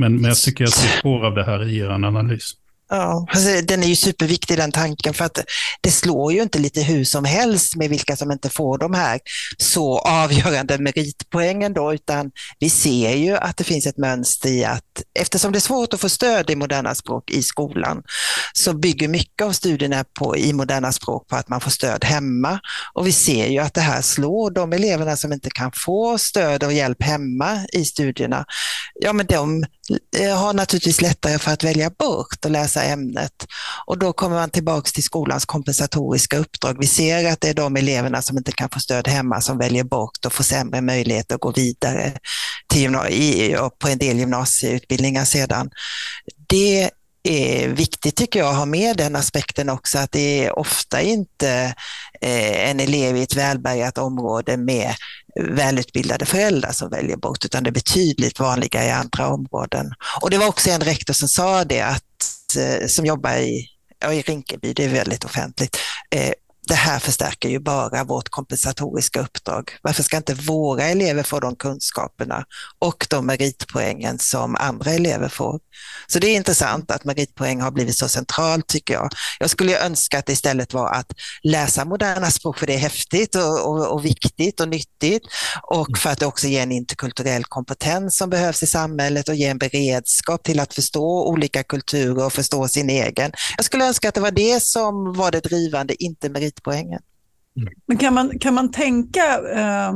[0.00, 2.54] men, men jag tycker att det spår av det här i er analys.
[2.92, 5.38] Ja, alltså, den är ju superviktig den tanken för att
[5.80, 9.20] det slår ju inte lite hur som helst med vilka som inte får de här
[9.58, 15.02] så avgörande meritpoängen då, utan vi ser ju att det finns ett mönster i att
[15.18, 18.02] eftersom det är svårt att få stöd i moderna språk i skolan
[18.52, 22.60] så bygger mycket av studierna på, i moderna språk på att man får stöd hemma
[22.94, 26.64] och vi ser ju att det här slår de eleverna som inte kan få stöd
[26.64, 28.44] och hjälp hemma i studierna.
[28.94, 29.64] Ja, men de
[30.16, 33.46] Eh, har naturligtvis lättare för att välja bort och läsa ämnet.
[33.86, 36.76] Och då kommer man tillbaks till skolans kompensatoriska uppdrag.
[36.80, 39.84] Vi ser att det är de eleverna som inte kan få stöd hemma som väljer
[39.84, 42.12] bort och får sämre möjlighet att gå vidare
[42.68, 42.96] till
[43.78, 45.70] på en del gymnasieutbildningar sedan.
[46.48, 46.90] Det
[47.22, 51.74] är viktigt tycker jag att ha med den aspekten också, att det är ofta inte
[52.20, 54.94] eh, en elev i ett välbärgat område med
[55.40, 59.92] välutbildade föräldrar som väljer bort, utan det är betydligt vanligare i andra områden.
[60.20, 63.66] Och det var också en rektor som sa det, att, eh, som jobbar i,
[64.12, 65.76] i Rinkeby, det är väldigt offentligt,
[66.10, 66.32] eh,
[66.70, 69.70] det här förstärker ju bara vårt kompensatoriska uppdrag.
[69.82, 72.44] Varför ska inte våra elever få de kunskaperna
[72.78, 75.60] och de meritpoängen som andra elever får?
[76.06, 79.10] Så det är intressant att meritpoäng har blivit så centralt tycker jag.
[79.40, 83.34] Jag skulle önska att det istället var att läsa moderna språk för det är häftigt
[83.34, 85.22] och, och, och viktigt och nyttigt
[85.62, 89.50] och för att det också ger en interkulturell kompetens som behövs i samhället och ger
[89.50, 93.32] en beredskap till att förstå olika kulturer och förstå sin egen.
[93.56, 96.28] Jag skulle önska att det var det som var det drivande, inte
[96.62, 97.02] poängen.
[97.86, 99.88] Men kan man, kan man tänka eh,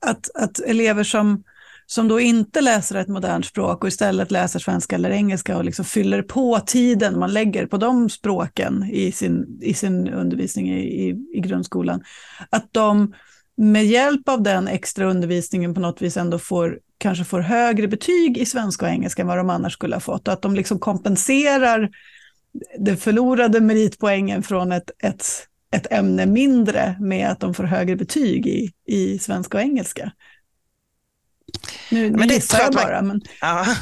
[0.00, 1.44] att, att elever som,
[1.86, 5.84] som då inte läser ett modernt språk och istället läser svenska eller engelska och liksom
[5.84, 11.16] fyller på tiden man lägger på de språken i sin, i sin undervisning i, i,
[11.32, 12.02] i grundskolan,
[12.50, 13.14] att de
[13.56, 18.38] med hjälp av den extra undervisningen på något vis ändå får, kanske får högre betyg
[18.38, 20.28] i svenska och engelska än vad de annars skulle ha fått.
[20.28, 21.90] Och att de liksom kompenserar
[22.78, 25.26] den förlorade meritpoängen från ett, ett,
[25.72, 30.12] ett ämne mindre med att de får högre betyg i, i svenska och engelska.
[31.90, 33.02] Nu, nu gissar jag bara.
[33.02, 33.22] Men...
[33.40, 33.66] Ja.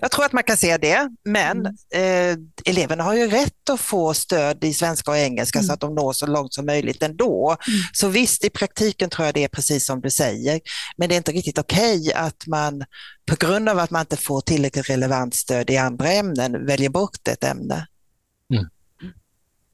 [0.00, 1.74] Jag tror att man kan se det, men mm.
[1.94, 5.66] eh, eleverna har ju rätt att få stöd i svenska och engelska mm.
[5.66, 7.56] så att de når så långt som möjligt ändå.
[7.68, 7.80] Mm.
[7.92, 10.60] Så visst, i praktiken tror jag det är precis som du säger,
[10.96, 12.84] men det är inte riktigt okej okay att man
[13.30, 17.28] på grund av att man inte får tillräckligt relevant stöd i andra ämnen väljer bort
[17.28, 17.86] ett ämne.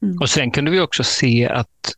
[0.05, 0.17] Mm.
[0.21, 1.93] Och sen kunde vi också se att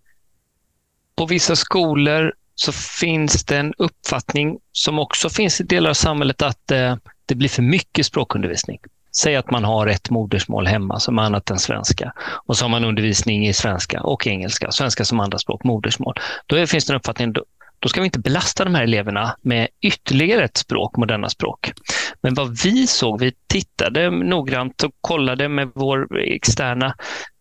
[1.16, 6.42] på vissa skolor så finns det en uppfattning som också finns i delar av samhället
[6.42, 8.80] att eh, det blir för mycket språkundervisning.
[9.18, 12.14] Säg att man har ett modersmål hemma som är annat än svenska
[12.46, 16.16] och så har man undervisning i svenska och engelska, svenska som andraspråk, modersmål.
[16.46, 17.34] Då finns det en uppfattning,
[17.80, 21.72] då ska vi inte belasta de här eleverna med ytterligare ett språk, moderna språk.
[22.22, 26.96] Men vad vi såg, vi tittade noggrant och kollade med vår externa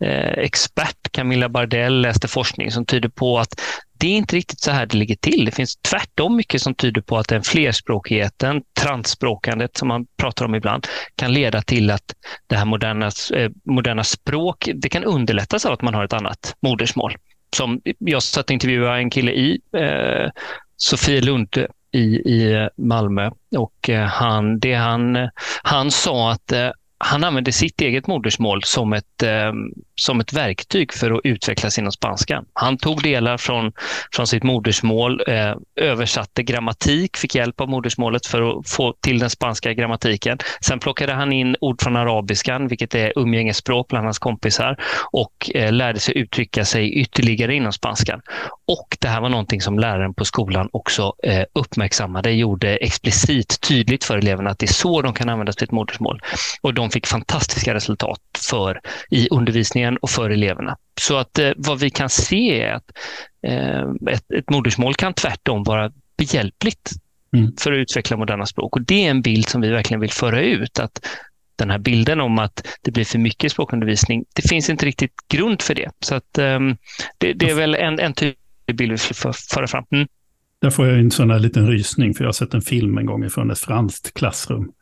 [0.04, 3.60] eh, expert Camilla Bardell, läste forskning som tyder på att
[3.98, 5.44] det är inte riktigt så här det ligger till.
[5.44, 10.54] Det finns tvärtom mycket som tyder på att den flerspråkigheten, transspråkandet som man pratar om
[10.54, 12.14] ibland, kan leda till att
[12.46, 16.54] det här moderna, eh, moderna språk, det kan underlättas av att man har ett annat
[16.62, 17.16] modersmål
[17.56, 20.30] som jag satt och intervjuade en kille i, eh,
[20.76, 23.30] Sofie Lund i, i Malmö.
[23.56, 25.28] Och eh, han, det han,
[25.62, 29.52] han sa att eh, han använde sitt eget modersmål som ett, eh,
[30.00, 32.44] som ett verktyg för att utvecklas inom spanska.
[32.52, 33.72] Han tog delar från,
[34.12, 39.30] från sitt modersmål, eh, översatte grammatik, fick hjälp av modersmålet för att få till den
[39.30, 40.38] spanska grammatiken.
[40.60, 44.76] Sen plockade han in ord från arabiskan, vilket är umgängesspråk bland hans kompisar
[45.12, 48.20] och eh, lärde sig uttrycka sig ytterligare inom spanskan.
[48.66, 54.04] Och det här var någonting som läraren på skolan också eh, uppmärksammade, gjorde explicit tydligt
[54.04, 56.20] för eleverna att det är så de kan använda sitt modersmål.
[56.60, 60.76] Och de fick fantastiska resultat för i undervisningen och för eleverna.
[61.00, 62.90] Så att eh, vad vi kan se är att
[63.42, 66.90] eh, ett, ett modersmål kan tvärtom vara behjälpligt
[67.36, 67.52] mm.
[67.60, 68.76] för att utveckla moderna språk.
[68.76, 70.78] Och Det är en bild som vi verkligen vill föra ut.
[70.78, 71.06] att
[71.56, 75.62] den här bilden om att det blir för mycket språkundervisning, det finns inte riktigt grund
[75.62, 75.90] för det.
[76.00, 76.76] Så att, um,
[77.18, 79.84] det, det, är väl en, en tydlig bild vi vill föra fram.
[79.90, 80.08] Mm.
[80.60, 83.06] Där får jag en sån här liten rysning, för jag har sett en film en
[83.06, 84.72] gång från ett franskt klassrum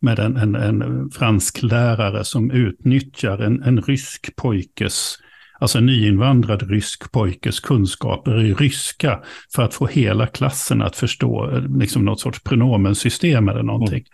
[0.00, 5.18] med en, en, en fransk lärare som utnyttjar en, en rysk pojkes
[5.58, 9.20] alltså en nyinvandrad rysk pojkes kunskaper i ryska
[9.54, 14.04] för att få hela klassen att förstå eh, liksom något sorts pronomensystem eller någonting.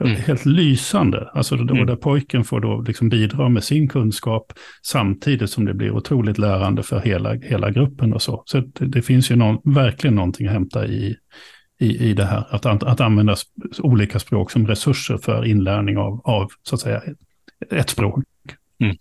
[0.00, 0.12] Mm.
[0.12, 0.22] Mm.
[0.22, 1.30] Helt lysande.
[1.34, 1.86] Alltså då, mm.
[1.86, 6.82] där pojken får då liksom bidra med sin kunskap samtidigt som det blir otroligt lärande
[6.82, 8.42] för hela, hela gruppen och så.
[8.46, 11.16] Så det, det finns ju någon, verkligen någonting att hämta i,
[11.78, 12.46] i, i det här.
[12.50, 13.36] Att, att använda
[13.78, 17.02] olika språk som resurser för inlärning av, av så att säga,
[17.70, 18.24] ett språk.
[18.80, 18.96] Mm.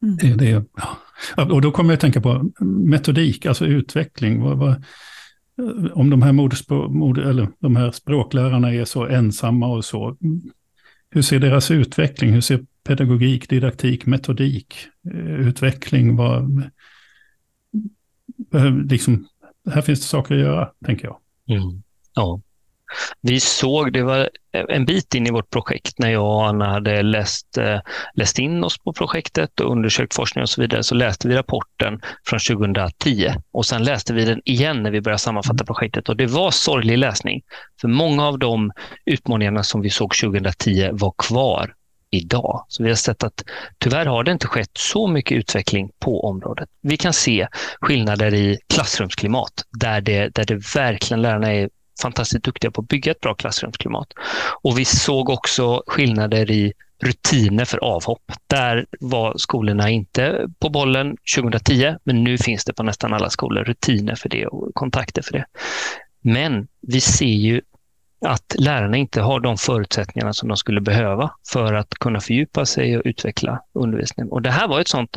[0.00, 1.44] Det, det, ja.
[1.44, 4.40] Och då kommer jag att tänka på metodik, alltså utveckling.
[4.40, 4.84] Vad, vad,
[5.94, 10.16] om de här, moderspråk, mod, eller de här språklärarna är så ensamma och så,
[11.10, 14.74] hur ser deras utveckling, hur ser pedagogik, didaktik, metodik,
[15.12, 16.62] eh, utveckling, vad,
[18.90, 19.26] liksom,
[19.70, 21.18] här finns det saker att göra, tänker jag.
[21.58, 21.82] Mm.
[22.16, 22.40] Ja.
[23.20, 24.30] Vi såg, det var
[24.68, 27.80] en bit in i vårt projekt när jag och Anna hade läst, eh,
[28.14, 32.00] läst in oss på projektet och undersökt forskning och så vidare, så läste vi rapporten
[32.26, 36.26] från 2010 och sen läste vi den igen när vi började sammanfatta projektet och det
[36.26, 37.42] var sorglig läsning.
[37.80, 38.72] För många av de
[39.04, 41.74] utmaningarna som vi såg 2010 var kvar
[42.10, 42.64] idag.
[42.68, 43.44] Så vi har sett att
[43.78, 46.68] tyvärr har det inte skett så mycket utveckling på området.
[46.80, 47.48] Vi kan se
[47.80, 51.68] skillnader i klassrumsklimat där det, där det verkligen lärarna är
[52.02, 54.08] fantastiskt duktiga på att bygga ett bra klassrumsklimat.
[54.62, 58.32] Och vi såg också skillnader i rutiner för avhopp.
[58.46, 63.64] Där var skolorna inte på bollen 2010, men nu finns det på nästan alla skolor
[63.64, 65.44] rutiner för det och kontakter för det.
[66.20, 67.60] Men vi ser ju
[68.26, 72.96] att lärarna inte har de förutsättningarna som de skulle behöva för att kunna fördjupa sig
[72.96, 74.32] och utveckla undervisningen.
[74.32, 75.16] Och det här var ett sånt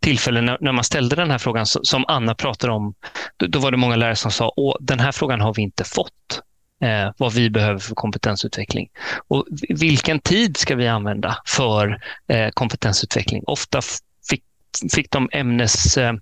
[0.00, 2.94] tillfälle när, när man ställde den här frågan som Anna pratade om.
[3.36, 5.84] Då, då var det många lärare som sa, Åh, den här frågan har vi inte
[5.84, 6.42] fått.
[6.80, 8.88] Eh, vad vi behöver för kompetensutveckling.
[9.28, 13.42] Och vilken tid ska vi använda för eh, kompetensutveckling?
[13.46, 13.80] Ofta
[14.30, 14.42] fick,
[14.92, 16.12] fick de ämnes eh,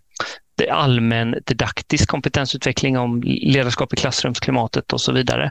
[0.71, 5.51] allmän didaktisk kompetensutveckling om ledarskap i klassrumsklimatet och så vidare,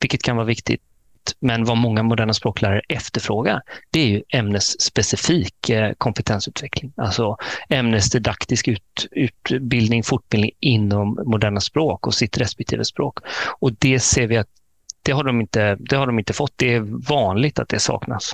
[0.00, 0.82] vilket kan vara viktigt.
[1.40, 6.92] Men vad många moderna språklärare efterfrågar, det är ju ämnesspecifik eh, kompetensutveckling.
[6.96, 7.36] Alltså
[7.68, 13.18] ämnesdidaktisk ut, utbildning, fortbildning inom moderna språk och sitt respektive språk.
[13.60, 14.48] Och det ser vi att
[15.02, 16.52] det har de inte, det har de inte fått.
[16.56, 18.32] Det är vanligt att det saknas.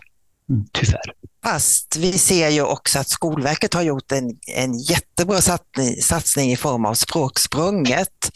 [0.50, 0.64] Mm.
[0.72, 1.12] Tyvärr.
[1.44, 6.56] Fast vi ser ju också att Skolverket har gjort en, en jättebra satsning, satsning i
[6.56, 8.30] form av Språksprånget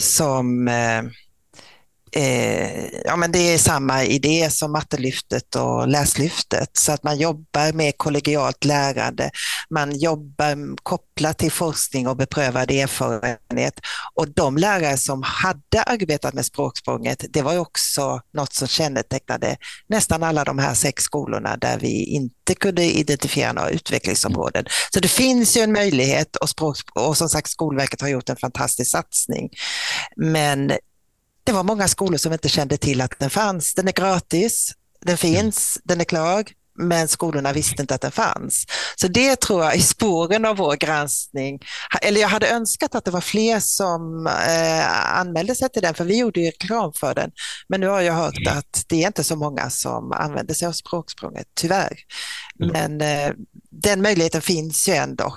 [0.00, 0.68] som
[2.16, 6.70] eh, ja, men det är samma idé som Mattelyftet och Läslyftet.
[6.72, 9.30] Så att man jobbar med kollegialt lärande.
[9.70, 13.74] Man jobbar kopplat till forskning och beprövad erfarenhet.
[14.14, 19.56] Och de lärare som hade arbetat med Språksprånget, det var också något som kännetecknade
[19.88, 24.64] nästan alla de här sex skolorna där vi inte kunde identifiera några utvecklingsområden.
[24.92, 28.36] Så det finns ju en möjlighet och, språk, och som sagt Skolverket har gjort en
[28.36, 29.50] fantastisk satsning.
[30.16, 30.72] Men
[31.44, 33.74] det var många skolor som inte kände till att den fanns.
[33.74, 36.44] Den är gratis, den finns, den är klar,
[36.78, 38.66] men skolorna visste inte att den fanns.
[38.96, 41.60] Så det tror jag i spåren av vår granskning,
[42.02, 46.04] eller jag hade önskat att det var fler som eh, anmälde sig till den, för
[46.04, 47.30] vi gjorde ju reklam för den.
[47.68, 50.72] Men nu har jag hört att det är inte så många som använder sig av
[50.72, 51.98] språksprånget, tyvärr.
[52.58, 53.32] Men eh,
[53.70, 55.36] den möjligheten finns ju ändå.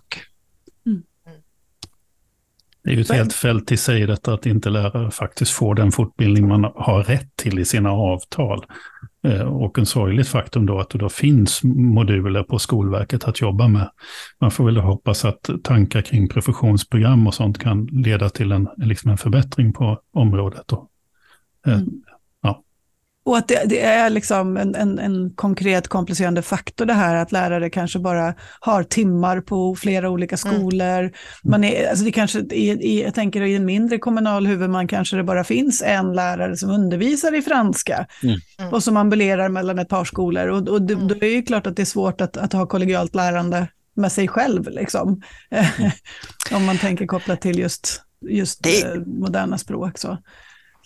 [2.88, 5.91] Det är ju ett helt fält i sig detta att inte lärare faktiskt får den
[5.91, 8.65] fortbildning man har rätt till i sina avtal.
[9.23, 13.67] Eh, och en sorgligt faktum då att det då finns moduler på Skolverket att jobba
[13.67, 13.89] med.
[14.41, 19.12] Man får väl hoppas att tankar kring professionsprogram och sånt kan leda till en, liksom
[19.12, 20.63] en förbättring på området.
[20.65, 20.89] Då.
[21.67, 21.89] Eh, mm.
[23.27, 27.31] Och att det, det är liksom en, en, en, konkret komplicerande faktor det här att
[27.31, 30.55] lärare kanske bara har timmar på flera olika mm.
[30.55, 30.99] skolor.
[30.99, 31.11] Mm.
[31.43, 35.17] Man är, alltså det kanske, i, i, jag tänker i en mindre kommunal huvudman kanske
[35.17, 38.35] det bara finns en lärare som undervisar i franska mm.
[38.59, 38.73] mm.
[38.73, 40.47] och som ambulerar mellan ett par skolor.
[40.47, 41.07] Och, och det, mm.
[41.07, 44.27] då är det klart att det är svårt att, att ha kollegialt lärande med sig
[44.27, 45.21] själv, liksom.
[45.51, 45.91] Mm.
[46.51, 48.83] om man tänker kopplat till just, just det...
[48.83, 49.97] Eh, moderna språk.
[49.97, 50.17] Så.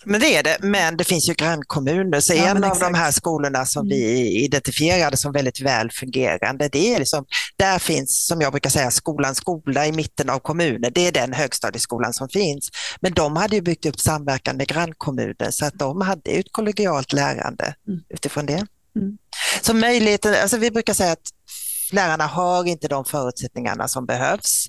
[0.04, 2.20] Men det är det, men det finns ju grannkommuner.
[2.20, 4.44] Så ja, en av de här skolorna som vi mm.
[4.44, 7.24] identifierade som väldigt väl fungerande, det är liksom,
[7.56, 10.92] där finns, som jag brukar säga, skolans skola i mitten av kommunen.
[10.94, 12.70] Det är den högstadieskolan som finns.
[13.00, 17.12] Men de hade ju byggt upp samverkan med grannkommuner så att de hade ett kollegialt
[17.12, 18.00] lärande mm.
[18.08, 18.66] utifrån det.
[18.96, 19.18] Mm.
[19.60, 21.28] Så möjligheten, alltså vi brukar säga att
[21.92, 24.66] lärarna har inte de förutsättningarna som behövs.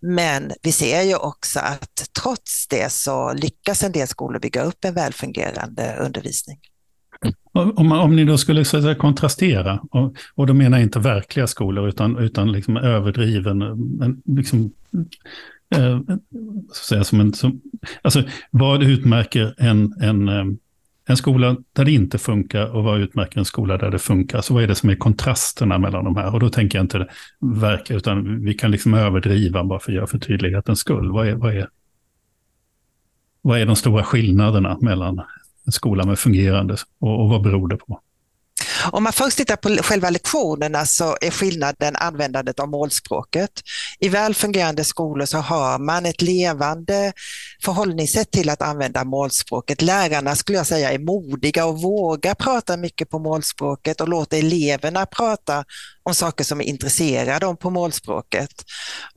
[0.00, 4.84] Men vi ser ju också att trots det så lyckas en del skolor bygga upp
[4.84, 6.58] en välfungerande undervisning.
[7.52, 11.46] Om, om ni då skulle så att kontrastera, och, och då menar jag inte verkliga
[11.46, 13.62] skolor utan, utan liksom överdriven,
[14.24, 14.72] liksom,
[15.74, 16.00] eh,
[16.72, 17.60] så säga, som en, som,
[18.02, 20.44] alltså, vad utmärker en, en eh,
[21.06, 24.40] en skola där det inte funkar och vad utmärker en skola där det funkar?
[24.40, 26.34] Så vad är det som är kontrasterna mellan de här?
[26.34, 27.08] Och då tänker jag inte
[27.40, 31.12] verka, utan vi kan liksom överdriva bara för att göra för tydlighetens skull.
[31.12, 31.68] Vad är, vad är,
[33.42, 35.22] vad är de stora skillnaderna mellan
[35.66, 38.00] en skola med fungerande och, och vad beror det på?
[38.92, 43.50] Om man först tittar på själva lektionerna så är skillnaden användandet av målspråket.
[43.98, 47.12] I väl fungerande skolor så har man ett levande
[47.64, 49.82] förhållningssätt till att använda målspråket.
[49.82, 55.06] Lärarna skulle jag säga är modiga och vågar prata mycket på målspråket och låta eleverna
[55.06, 55.64] prata
[56.02, 58.64] om saker som är intresserade dem på målspråket.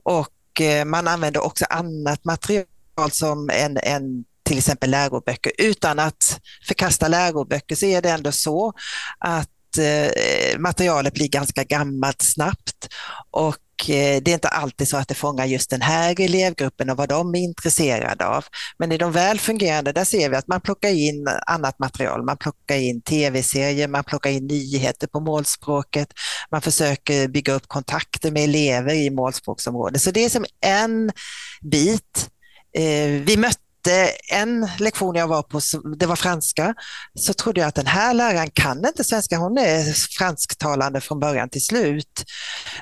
[0.02, 2.66] Och eh, man använder också annat material
[3.10, 5.52] som en, en till exempel läroböcker.
[5.58, 8.72] Utan att förkasta läroböcker så är det ändå så
[9.18, 12.88] att eh, materialet blir ganska gammalt snabbt
[13.30, 16.96] och eh, det är inte alltid så att det fångar just den här elevgruppen och
[16.96, 18.44] vad de är intresserade av.
[18.78, 22.24] Men i de väl fungerande, där ser vi att man plockar in annat material.
[22.24, 26.08] Man plockar in tv-serier, man plockar in nyheter på målspråket.
[26.50, 30.02] Man försöker bygga upp kontakter med elever i målspråksområdet.
[30.02, 31.12] Så det är som en
[31.62, 32.30] bit.
[32.76, 33.67] Eh, vi mötte
[34.30, 35.60] en lektion jag var på,
[35.96, 36.74] det var franska,
[37.18, 39.36] så trodde jag att den här läraren kan inte svenska.
[39.36, 42.24] Hon är fransktalande från början till slut.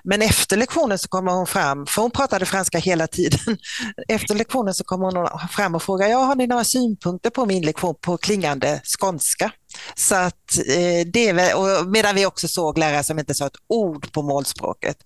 [0.05, 3.41] Men efter lektionen så kommer hon fram, för hon pratade franska hela tiden.
[4.09, 7.63] Efter lektionen så kommer hon fram och frågar, ja, har ni några synpunkter på min
[7.63, 9.51] lektion på klingande skånska?
[9.95, 14.13] Så att eh, det och medan vi också såg lärare som inte sa ett ord
[14.13, 14.97] på målspråket.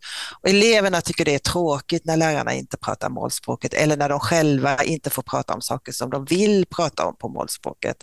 [0.42, 4.84] Och eleverna tycker det är tråkigt när lärarna inte pratar målspråket eller när de själva
[4.84, 7.96] inte får prata om saker som de vill prata om på målspråket.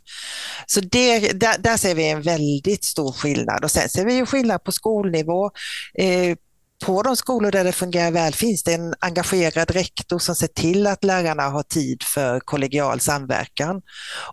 [0.65, 4.25] Så det, där, där ser vi en väldigt stor skillnad och sen ser vi ju
[4.25, 5.51] skillnad på skolnivå.
[5.97, 6.37] Eh,
[6.85, 10.87] på de skolor där det fungerar väl finns det en engagerad rektor som ser till
[10.87, 13.81] att lärarna har tid för kollegial samverkan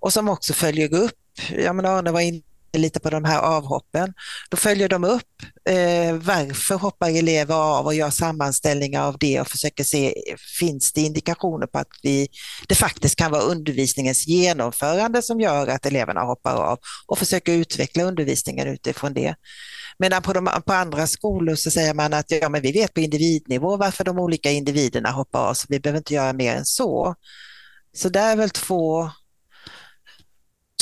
[0.01, 1.24] och som också följer upp
[1.59, 2.43] ja men Arne var inne
[2.79, 4.15] lite på de här avhoppen.
[4.51, 9.49] Då följer de upp eh, varför hoppar elever av och gör sammanställningar av det och
[9.49, 10.15] försöker se,
[10.59, 12.29] finns det indikationer på att vi,
[12.69, 18.03] det faktiskt kan vara undervisningens genomförande som gör att eleverna hoppar av och försöker utveckla
[18.03, 19.35] undervisningen utifrån det.
[19.99, 23.01] Medan på, de, på andra skolor så säger man att ja, men vi vet på
[23.01, 27.15] individnivå varför de olika individerna hoppar av, så vi behöver inte göra mer än så.
[27.97, 29.11] Så det är väl två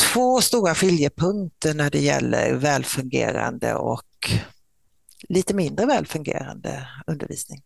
[0.01, 4.30] två stora skiljepunkter när det gäller välfungerande och
[5.28, 7.61] lite mindre välfungerande undervisning.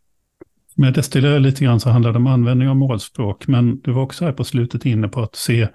[0.75, 4.25] Med destillerar lite grann så handlar det om användning av målspråk, men du var också
[4.25, 5.69] här på slutet inne på att se,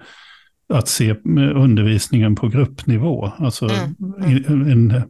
[0.68, 1.14] att se
[1.54, 3.32] undervisningen på gruppnivå.
[3.38, 3.94] Alltså mm.
[4.48, 4.70] Mm.
[4.70, 5.02] En,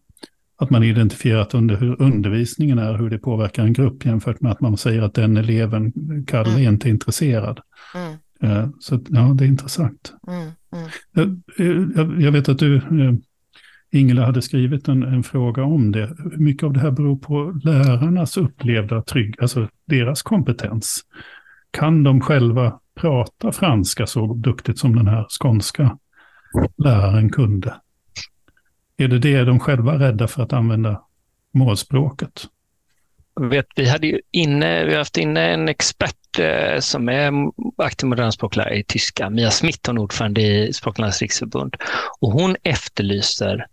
[0.57, 4.61] att man identifierat under hur undervisningen är, hur det påverkar en grupp jämfört med att
[4.61, 5.93] man säger att den eleven,
[6.27, 6.63] Kalle, mm.
[6.63, 7.61] är inte intresserad.
[7.95, 8.17] Mm.
[8.43, 10.13] Eh, så ja, det är intressant.
[10.29, 11.43] Mm, mm.
[11.57, 13.15] Jag, jag, vet att du, eh,
[13.91, 16.07] Ingela, hade skrivit en, en, fråga om det.
[16.19, 21.01] Hur mycket av det här beror på lärarnas upplevda trygg, alltså deras kompetens?
[21.71, 25.99] Kan de själva prata franska så duktigt som den här skånska
[26.77, 27.75] läraren kunde?
[28.97, 31.03] Är det det de själva är rädda för att använda
[31.53, 32.47] målspråket?
[33.41, 37.33] vet, vi hade inne, vi har haft inne en expert Eh, som är
[37.77, 39.31] aktiv modern språklärare i tyska.
[39.31, 41.77] Mia Smith, hon är ordförande i Språklärarnas riksförbund.
[42.21, 43.67] Och hon efterlyser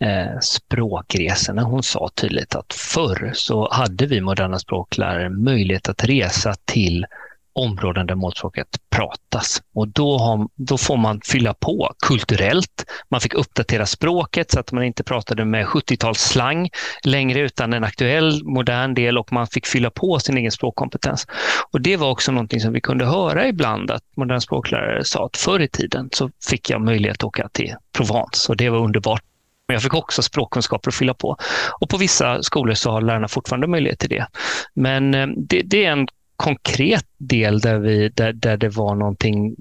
[0.00, 1.62] eh, språkresorna.
[1.62, 7.06] Hon sa tydligt att förr så hade vi moderna språklärare möjlighet att resa till
[7.52, 9.62] områden där målspråket pratas.
[9.74, 12.84] Och då, har, då, får man fylla på kulturellt.
[13.08, 16.68] Man fick uppdatera språket så att man inte pratade med 70-talsslang
[17.04, 21.26] längre utan en aktuell modern del och man fick fylla på sin egen språkkompetens.
[21.72, 25.36] Och Det var också någonting som vi kunde höra ibland att moderna språklärare sa att
[25.36, 29.22] förr i tiden så fick jag möjlighet att åka till Provence och det var underbart.
[29.68, 31.36] Men jag fick också språkkunskaper att fylla på.
[31.80, 34.26] Och på vissa skolor så har lärarna fortfarande möjlighet till det.
[34.74, 39.56] Men eh, det, det är en konkret del där, vi, där, där det var någonting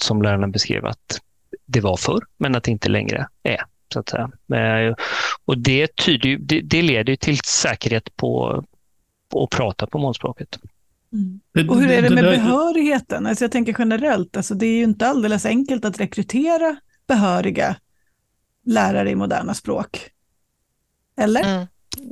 [0.00, 1.20] som lärarna beskrev att
[1.66, 3.62] det var förr, men att det inte längre är.
[3.92, 4.30] Så att säga.
[5.44, 8.64] Och det, tyder, det, det leder till säkerhet på,
[9.28, 10.58] på att prata på målspråket.
[11.12, 11.68] Mm.
[11.68, 13.26] Och hur är det med behörigheten?
[13.26, 17.76] Alltså jag tänker generellt, alltså det är ju inte alldeles enkelt att rekrytera behöriga
[18.64, 20.10] lärare i moderna språk.
[21.16, 21.54] Eller?
[21.54, 21.66] Mm.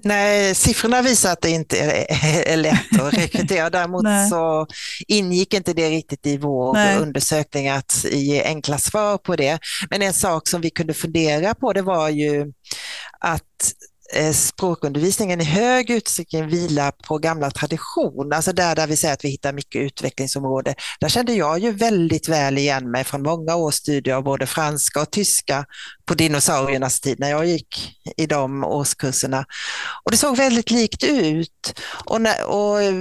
[0.04, 3.70] Nej, siffrorna visar att det inte är lätt att rekrytera.
[3.70, 4.66] Däremot så
[5.08, 6.98] ingick inte det riktigt i vår Nej.
[6.98, 9.58] undersökning att ge enkla svar på det.
[9.90, 12.52] Men en sak som vi kunde fundera på det var ju
[13.20, 13.72] att
[14.12, 19.24] Eh, språkundervisningen i hög utsträckning vilar på gamla traditioner, alltså där, där vi säger att
[19.24, 20.74] vi hittar mycket utvecklingsområde.
[21.00, 25.00] Där kände jag ju väldigt väl igen mig från många års studier av både franska
[25.00, 25.64] och tyska
[26.04, 29.44] på dinosauriernas tid när jag gick i de årskurserna.
[30.04, 31.80] Och det såg väldigt likt ut.
[32.04, 32.94] Och, när, och eh,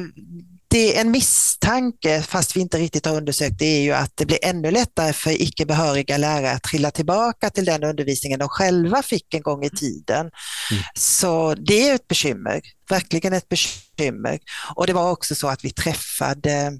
[0.74, 4.26] det är en misstanke, fast vi inte riktigt har undersökt, det är ju att det
[4.26, 9.03] blir ännu lättare för icke behöriga lärare att trilla tillbaka till den undervisningen de själva
[9.03, 10.19] fick en gång i tiden.
[10.19, 10.84] Mm.
[10.95, 14.39] Så det är ett bekymmer, verkligen ett bekymmer.
[14.76, 16.80] Och det var också så att vi träffade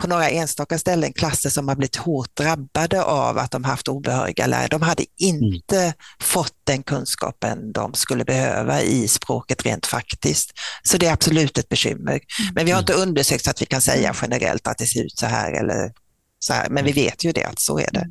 [0.00, 4.46] på några enstaka ställen klasser som har blivit hårt drabbade av att de haft obehöriga
[4.46, 4.68] lärare.
[4.68, 5.92] De hade inte mm.
[6.20, 10.52] fått den kunskapen de skulle behöva i språket rent faktiskt.
[10.82, 12.12] Så det är absolut ett bekymmer.
[12.12, 12.54] Mm.
[12.54, 15.18] Men vi har inte undersökt så att vi kan säga generellt att det ser ut
[15.18, 15.92] så här eller
[16.38, 16.68] så här.
[16.70, 18.06] Men vi vet ju det att så är det.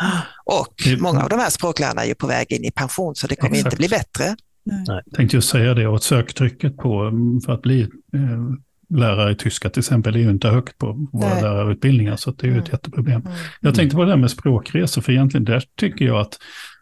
[0.44, 3.36] Och många av de här språklärarna är ju på väg in i pension så det
[3.36, 3.66] kommer Exakt.
[3.66, 4.36] inte bli bättre.
[4.64, 4.84] Nej.
[4.86, 7.88] Jag tänkte just säga det, och söktrycket på mm, för att bli eh,
[8.90, 11.42] lärare i tyska till exempel är ju inte högt på våra Nej.
[11.42, 12.72] lärarutbildningar, så det är ju ett mm.
[12.72, 13.20] jätteproblem.
[13.20, 13.32] Mm.
[13.60, 16.38] Jag tänkte på det här med språkresor, för egentligen där tycker jag att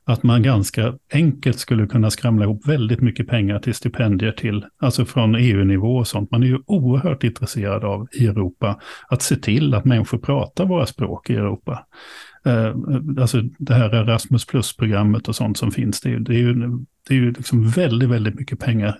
[0.08, 5.04] att man ganska enkelt skulle kunna skramla ihop väldigt mycket pengar till stipendier till, alltså
[5.04, 6.30] från EU-nivå och sånt.
[6.30, 10.86] Man är ju oerhört intresserad av i Europa att se till att människor pratar våra
[10.86, 11.86] språk i Europa.
[12.44, 12.74] Eh,
[13.20, 16.54] alltså det här Erasmus plus-programmet och sånt som finns, det är, det är ju,
[17.08, 18.98] det är ju liksom väldigt, väldigt mycket pengar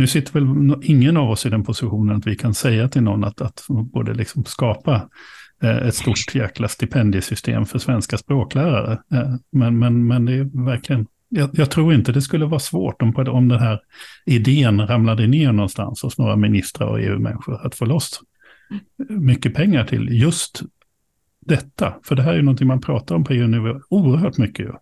[0.00, 3.24] nu sitter väl ingen av oss i den positionen att vi kan säga till någon
[3.24, 5.08] att, att både liksom skapa
[5.62, 8.92] eh, ett stort jäkla stipendiesystem för svenska språklärare.
[8.92, 13.02] Eh, men, men, men det är verkligen, jag, jag, tror inte det skulle vara svårt
[13.02, 13.80] om, om den här
[14.26, 18.20] idén ramlade ner någonstans hos några ministrar och EU-människor att få loss
[19.08, 20.62] mycket pengar till just
[21.46, 21.94] detta.
[22.04, 24.66] För det här är ju någonting man pratar om på EU-nivå oerhört mycket.
[24.66, 24.72] Ju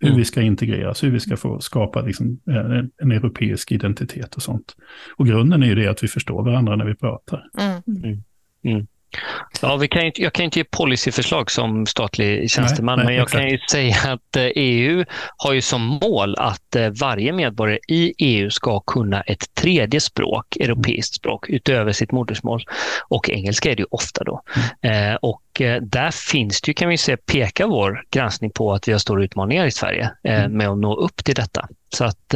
[0.00, 0.18] hur mm.
[0.18, 4.42] vi ska integreras, hur vi ska få skapa liksom, en, eh, en, europeisk identitet och
[4.42, 4.76] sånt.
[5.16, 7.44] Och grunden är ju det att vi förstår varandra när vi pratar.
[7.58, 8.22] Mm.
[8.64, 8.86] Mm.
[9.14, 9.46] Mm.
[9.60, 13.16] Ja, vi kan inte, jag kan inte ge policyförslag som statlig tjänsteman, nej, nej, men
[13.16, 13.42] jag exakt.
[13.42, 15.04] kan ju säga att EU eh, e
[15.36, 20.56] har ju som mål att eh, varje medborgare i EU ska kunna ett tredje språk,
[20.56, 22.64] europeiskt språk, utöver sitt modersmål.
[23.08, 24.42] Och engelska är det ju ofta då.
[24.82, 25.12] Mm.
[25.12, 25.42] Eh, och
[25.82, 29.24] där finns det ju, kan vi säga, pekar vår granskning på att vi har stora
[29.24, 30.52] utmaningar i Sverige mm.
[30.52, 31.68] med att nå upp till detta.
[31.94, 32.34] Så att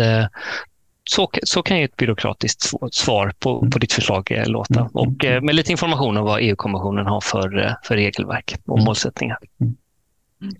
[1.11, 4.81] så, så kan ju ett byråkratiskt svar på, på ditt förslag eh, låta.
[4.81, 4.91] Mm.
[4.93, 8.85] Och eh, med lite information om vad EU-kommissionen har för, eh, för regelverk och mm.
[8.85, 9.39] målsättningar.
[9.61, 9.75] Mm.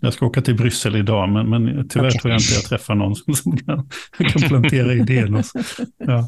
[0.01, 2.19] Jag ska åka till Bryssel idag, men, men tyvärr okay.
[2.19, 5.43] tror jag inte jag träffar någon som kan, kan plantera idén.
[5.97, 6.27] Ja.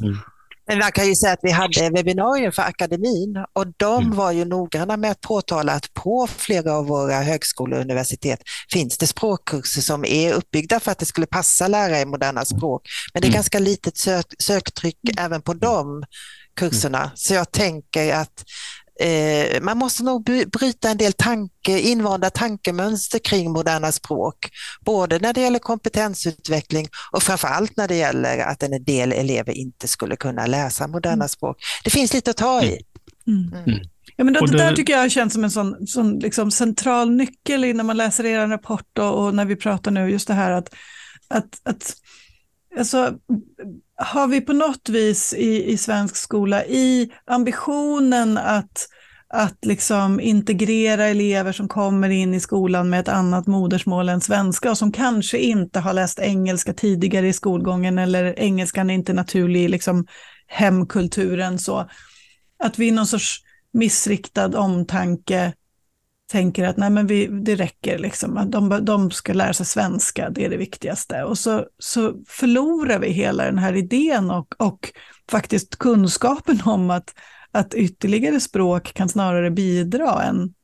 [0.70, 0.78] Mm.
[0.78, 4.16] Men man kan ju säga att vi hade webbinarium för akademin och de mm.
[4.16, 8.40] var ju noggranna med att påtala att på flera av våra högskolor och universitet
[8.72, 12.82] finns det språkkurser som är uppbyggda för att det skulle passa lärare i moderna språk.
[13.14, 13.34] Men det är mm.
[13.34, 16.02] ganska litet sök söktryck även på de
[16.56, 17.10] kurserna.
[17.14, 18.44] Så jag tänker att
[19.00, 24.50] eh, man måste nog bryta en del tanke, invanda tankemönster kring moderna språk.
[24.80, 29.88] Både när det gäller kompetensutveckling och framförallt när det gäller att en del elever inte
[29.88, 31.28] skulle kunna läsa moderna mm.
[31.28, 31.56] språk.
[31.84, 32.80] Det finns lite att ta i.
[33.26, 33.48] Mm.
[33.52, 33.64] Mm.
[33.64, 33.80] mm.
[34.16, 37.60] Ja, men det, det, där tycker jag känns som en sån, sån liksom central nyckel
[37.76, 40.74] när man läser er rapport och, och, när vi pratar nu, just det här att,
[41.28, 41.94] att, att
[42.78, 43.14] alltså,
[44.00, 48.88] har vi på något vis i, i svensk skola i ambitionen att,
[49.28, 54.70] att liksom integrera elever som kommer in i skolan med ett annat modersmål än svenska
[54.70, 59.64] och som kanske inte har läst engelska tidigare i skolgången eller engelskan är inte naturlig
[59.64, 60.06] i liksom
[60.46, 61.58] hemkulturen.
[61.58, 61.88] Så.
[62.64, 63.40] Att vi i någon sorts
[63.72, 65.52] missriktad omtanke
[66.30, 68.36] tänker att nej men vi, det räcker, liksom.
[68.36, 71.24] att de, de ska lära sig svenska, det är det viktigaste.
[71.24, 74.92] Och så, så förlorar vi hela den här idén och, och
[75.30, 77.14] faktiskt kunskapen om att,
[77.50, 80.54] att ytterligare språk kan snarare bidra än,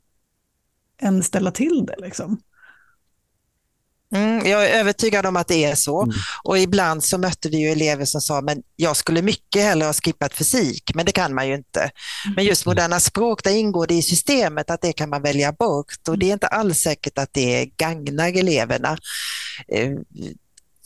[1.02, 1.96] än ställa till det.
[1.98, 2.38] Liksom.
[4.16, 6.02] Mm, jag är övertygad om att det är så.
[6.02, 6.16] Mm.
[6.44, 9.92] Och ibland så mötte vi ju elever som sa, men jag skulle mycket hellre ha
[9.92, 11.90] skippat fysik, men det kan man ju inte.
[12.36, 12.70] Men just mm.
[12.70, 16.28] moderna språk, där ingår det i systemet att det kan man välja bort och det
[16.28, 18.98] är inte alls säkert att det gagnar eleverna.
[19.72, 19.90] Eh,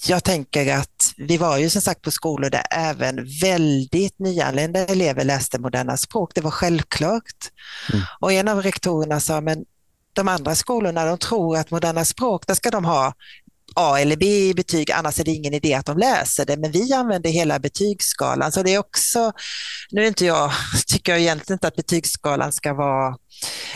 [0.07, 5.25] jag tänker att vi var ju som sagt på skolor där även väldigt nyanlända elever
[5.25, 6.35] läste moderna språk.
[6.35, 7.51] Det var självklart.
[7.93, 8.05] Mm.
[8.21, 9.65] Och en av rektorerna sa, men
[10.13, 13.15] de andra skolorna de tror att moderna språk, där ska de ha
[13.75, 16.57] A eller B i betyg, annars är det ingen idé att de läser det.
[16.57, 18.53] Men vi använder hela betygsskalan.
[18.53, 19.33] Så det är också,
[19.91, 20.51] nu är inte jag,
[20.87, 23.17] tycker jag egentligen inte att betygsskalan ska vara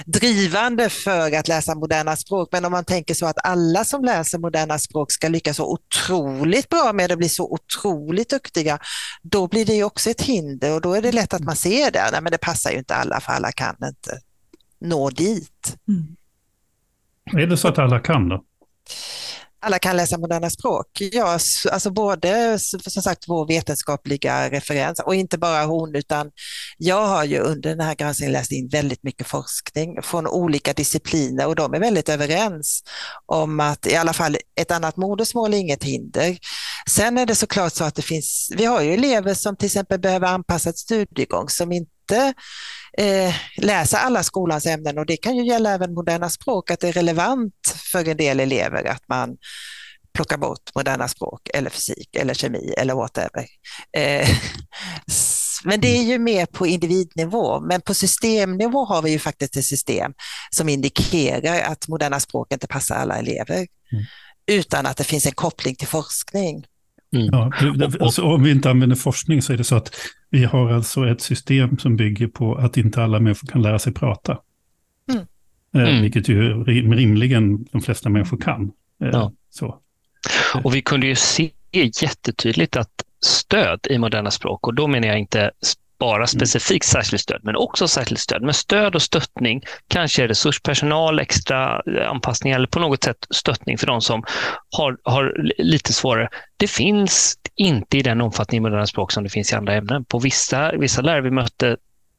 [0.07, 4.39] drivande för att läsa moderna språk, men om man tänker så att alla som läser
[4.39, 8.78] moderna språk ska lyckas så otroligt bra med det, bli så otroligt duktiga,
[9.22, 11.91] då blir det ju också ett hinder och då är det lätt att man ser
[11.91, 12.09] det.
[12.12, 14.20] Nej, men det passar ju inte alla, för alla kan inte
[14.80, 15.76] nå dit.
[15.89, 16.16] Mm.
[17.33, 18.45] Är det så att alla kan då?
[19.61, 20.87] Alla kan läsa moderna språk.
[21.12, 21.39] Ja,
[21.72, 26.31] alltså både som sagt vår vetenskapliga referens och inte bara hon utan
[26.79, 31.47] jag har ju under den här granskningen läst in väldigt mycket forskning från olika discipliner
[31.47, 32.83] och de är väldigt överens
[33.27, 36.39] om att i alla fall ett annat modersmål är inget hinder.
[36.91, 40.01] Sen är det såklart så att det finns, vi har ju elever som till exempel
[40.01, 42.35] behöver anpassad studiegång som inte
[42.99, 46.88] eh, läsa alla skolans ämnen och det kan ju gälla även moderna språk, att det
[46.88, 49.36] är relevant för en del elever att man
[50.14, 53.47] plockar bort moderna språk eller fysik eller kemi eller whatever.
[53.97, 54.28] Eh,
[55.64, 59.64] men det är ju mer på individnivå, men på systemnivå har vi ju faktiskt ett
[59.64, 60.12] system
[60.51, 64.05] som indikerar att moderna språk inte passar alla elever, mm.
[64.47, 66.66] utan att det finns en koppling till forskning.
[67.14, 67.28] Mm.
[67.32, 67.52] Ja,
[68.00, 69.94] alltså, om vi inte använder forskning så är det så att
[70.30, 73.92] vi har alltså ett system som bygger på att inte alla människor kan lära sig
[73.92, 74.38] prata.
[75.12, 75.26] Mm.
[75.74, 76.02] Eh, mm.
[76.02, 78.72] Vilket ju rimligen de flesta människor kan.
[79.02, 79.32] Eh, ja.
[79.50, 79.80] Så.
[80.64, 85.18] Och vi kunde ju se jättetydligt att stöd i moderna språk, och då menar jag
[85.18, 85.50] inte
[86.05, 86.26] bara mm.
[86.26, 88.42] specifikt särskilt stöd, men också särskilt stöd.
[88.42, 93.86] Men stöd och stöttning, kanske resurspersonal, extra eh, anpassning eller på något sätt stöttning för
[93.86, 94.24] de som
[94.76, 96.28] har, har lite svårare.
[96.57, 100.05] Det finns inte i den omfattning i moderna språk som det finns i andra ämnen.
[100.05, 101.76] På vissa, vissa lärare vi mötte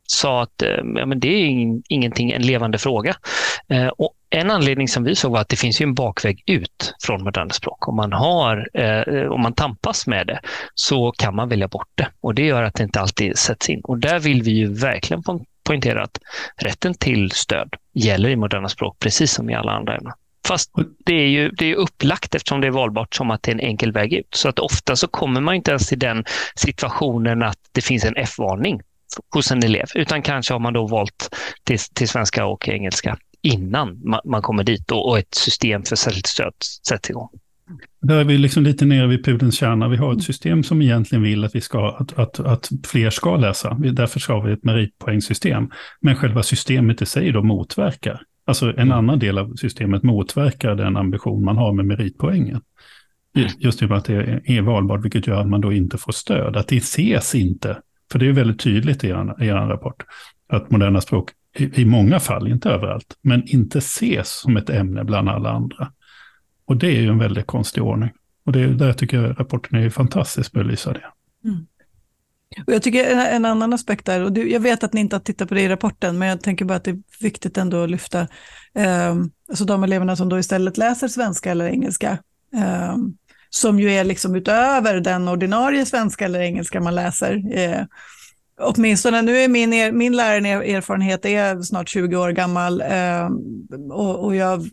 [0.08, 1.48] sa att eh, ja, men det är
[1.90, 3.16] ingenting, en levande fråga.
[3.70, 6.94] Eh, och en anledning som vi såg var att det finns ju en bakväg ut
[7.04, 7.88] från moderna språk.
[7.88, 10.40] Om man, har, eh, om man tampas med det
[10.74, 13.82] så kan man välja bort det och det gör att det inte alltid sätts in.
[13.84, 15.24] Och där vill vi ju verkligen
[15.64, 16.20] poängtera att
[16.58, 20.14] rätten till stöd gäller i moderna språk precis som i alla andra ämnen.
[20.48, 20.72] Fast
[21.06, 23.60] det är ju det är upplagt eftersom det är valbart som att det är en
[23.60, 24.36] enkel väg ut.
[24.36, 26.26] Så att ofta så kommer man inte ens till den
[26.56, 28.82] situationen att det finns en F-varning
[29.34, 34.02] hos en elev, utan kanske har man då valt till, till svenska och engelska innan
[34.04, 36.54] man, man kommer dit och, och, ett system för särskilt stöd
[36.88, 37.30] sätts igång.
[38.02, 39.88] Där är vi liksom lite nere vid pudelns kärna.
[39.88, 43.38] Vi har ett system som egentligen vill att, vi ska, att, att, att fler ska
[43.38, 43.74] läsa.
[43.74, 45.70] Därför ska vi ett meritpoängsystem.
[46.02, 48.22] Men själva systemet i sig då motverkar.
[48.46, 48.92] Alltså en mm.
[48.92, 52.62] annan del av systemet motverkar den ambition man har med meritpoängen.
[53.58, 56.12] Just i och med att det är valbart, vilket gör att man då inte får
[56.12, 56.58] stöd.
[56.58, 57.78] Att det ses inte
[58.12, 60.04] för det är väldigt tydligt i er, er rapport
[60.50, 65.04] att moderna språk i, i många fall, inte överallt, men inte ses som ett ämne
[65.04, 65.92] bland alla andra.
[66.66, 68.10] Och det är ju en väldigt konstig ordning.
[68.46, 71.06] Och det är där jag tycker rapporten är fantastiskt belysa det.
[71.44, 71.66] Mm.
[72.68, 75.16] Och jag tycker en, en, annan aspekt där, och du, jag vet att ni inte
[75.16, 77.84] har tittat på det i rapporten, men jag tänker bara att det är viktigt ändå
[77.84, 78.28] att lyfta,
[78.74, 79.16] eh,
[79.50, 82.18] alltså de eleverna som då istället läser svenska eller engelska,
[82.56, 82.96] eh,
[83.56, 87.58] som ju är liksom utöver den ordinarie svenska eller engelska man läser.
[87.58, 87.82] Eh,
[88.62, 93.30] åtminstone nu är min, er, min lärarerfarenhet är snart 20 år gammal eh,
[93.92, 94.70] och, och jag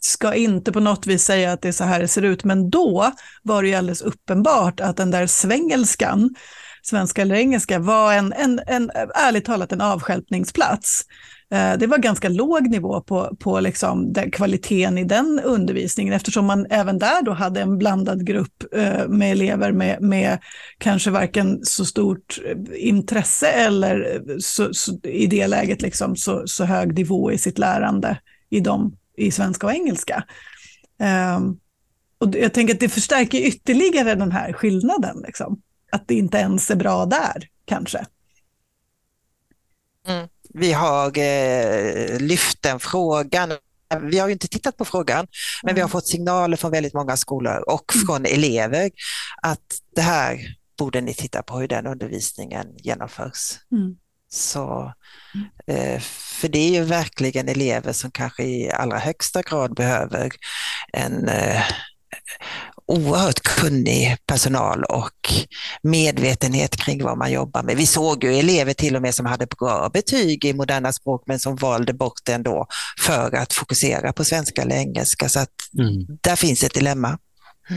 [0.00, 2.70] ska inte på något vis säga att det är så här det ser ut, men
[2.70, 3.12] då
[3.42, 6.34] var det ju alldeles uppenbart att den där svengelskan,
[6.82, 11.02] svenska eller engelska, var en, en, en ärligt talat en avskälpningsplats.
[11.52, 16.46] Eh, det var ganska låg nivå på, på liksom den, kvaliteten i den undervisningen eftersom
[16.46, 20.38] man även där då hade en blandad grupp eh, med elever med, med
[20.78, 26.64] kanske varken så stort eh, intresse eller så, så, i det läget liksom så, så
[26.64, 28.20] hög nivå i sitt lärande
[28.50, 30.24] i, dem, i svenska och engelska.
[31.36, 31.58] Um,
[32.18, 35.60] och jag tänker att det förstärker ytterligare den här skillnaden, liksom.
[35.92, 38.06] att det inte ens är bra där kanske.
[40.06, 43.52] Mm vi har eh, lyft den frågan.
[44.02, 45.26] Vi har inte tittat på frågan,
[45.62, 45.92] men vi har mm.
[45.92, 48.06] fått signaler från väldigt många skolor och mm.
[48.06, 48.90] från elever
[49.42, 50.40] att det här
[50.78, 53.58] borde ni titta på hur den undervisningen genomförs.
[53.72, 53.96] Mm.
[54.32, 54.92] Så,
[55.66, 56.00] eh,
[56.40, 60.30] för det är ju verkligen elever som kanske i allra högsta grad behöver
[60.92, 61.62] en eh,
[62.90, 65.32] oerhört kunnig personal och
[65.82, 67.76] medvetenhet kring vad man jobbar med.
[67.76, 71.38] Vi såg ju elever till och med som hade bra betyg i moderna språk men
[71.38, 72.66] som valde bort det ändå
[73.00, 75.28] för att fokusera på svenska eller engelska.
[75.28, 76.06] Så att mm.
[76.22, 77.18] där finns ett dilemma.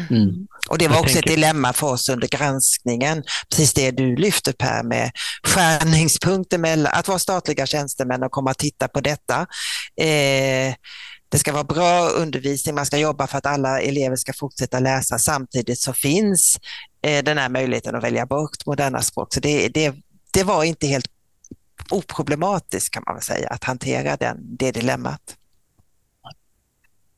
[0.09, 0.47] Mm.
[0.69, 4.83] Och det var också ett dilemma för oss under granskningen, precis det du lyfter Per
[4.83, 5.11] med
[5.43, 9.47] skärningspunkter mellan att vara statliga tjänstemän och komma och titta på detta.
[10.01, 10.73] Eh,
[11.33, 15.17] det ska vara bra undervisning, man ska jobba för att alla elever ska fortsätta läsa.
[15.17, 16.59] Samtidigt så finns
[17.01, 19.33] eh, den här möjligheten att välja bort moderna språk.
[19.33, 19.95] Så det, det,
[20.33, 21.05] det var inte helt
[21.91, 25.21] oproblematiskt kan man väl säga att hantera den, det dilemmat.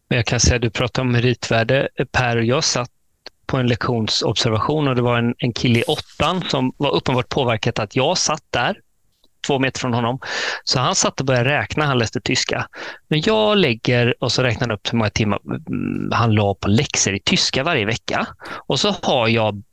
[0.08, 1.90] Jag kan säga, du pratar om meritvärde.
[2.12, 2.92] Per, jag satt
[3.46, 7.80] på en lektionsobservation och det var en, en kille i åttan som var uppenbart påverkat
[7.80, 8.80] att jag satt där
[9.48, 10.20] två meter från honom.
[10.64, 12.68] Så han satt och började räkna, han läste tyska.
[13.08, 16.68] Men jag lägger, och så räknar han upp hur många timmar mm, han la på
[16.68, 18.28] läxor i tyska varje vecka.
[18.68, 19.64] Och så har jag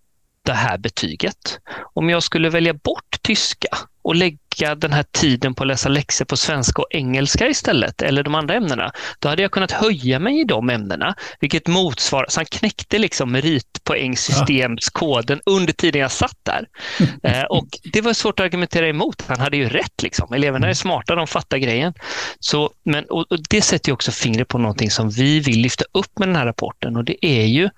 [0.45, 1.59] det här betyget.
[1.95, 3.69] Om jag skulle välja bort tyska
[4.05, 8.23] och lägga den här tiden på att läsa läxor på svenska och engelska istället, eller
[8.23, 12.41] de andra ämnena, då hade jag kunnat höja mig i de ämnena, vilket motsvarar, så
[12.41, 16.67] han knäckte liksom meritpoängssystemskoden under tiden jag satt där.
[17.25, 20.03] Eh, och det var svårt att argumentera emot, han hade ju rätt.
[20.03, 20.33] Liksom.
[20.33, 21.95] Eleverna är smarta, de fattar grejen.
[22.41, 25.85] Så, men, och, och det sätter ju också fingret på någonting som vi vill lyfta
[25.93, 27.71] upp med den här rapporten och det är ju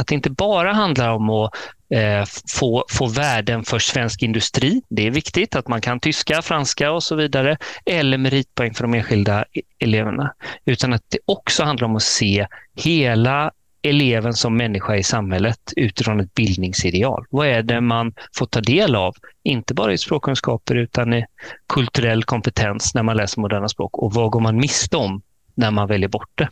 [0.00, 1.54] att det inte bara handlar om att
[1.94, 2.24] eh,
[2.58, 4.82] få, få värden för svensk industri.
[4.88, 7.56] Det är viktigt att man kan tyska, franska och så vidare.
[7.86, 10.34] Eller meritpoäng för de enskilda e-, eleverna.
[10.64, 12.46] Utan att det också handlar om att se
[12.76, 13.50] hela
[13.82, 17.24] eleven som människa i samhället utifrån ett bildningsideal.
[17.30, 19.14] Vad är det man får ta del av?
[19.42, 21.24] Inte bara i språkkunskaper utan i
[21.68, 23.98] kulturell kompetens när man läser moderna språk.
[23.98, 25.22] Och vad går man miste om
[25.54, 26.48] när man väljer bort det?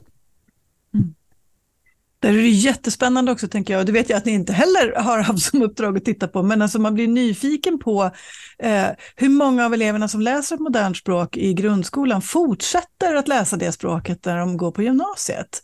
[2.21, 3.87] Där är det jättespännande också, tänker jag.
[3.87, 6.63] Det vet jag att ni inte heller har haft som uppdrag att titta på, men
[6.63, 8.11] alltså man blir nyfiken på
[8.59, 13.57] eh, hur många av eleverna som läser ett modernt språk i grundskolan fortsätter att läsa
[13.57, 15.63] det språket när de går på gymnasiet.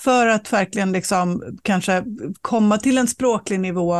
[0.00, 2.04] För att verkligen liksom kanske
[2.40, 3.94] komma till en språklig nivå,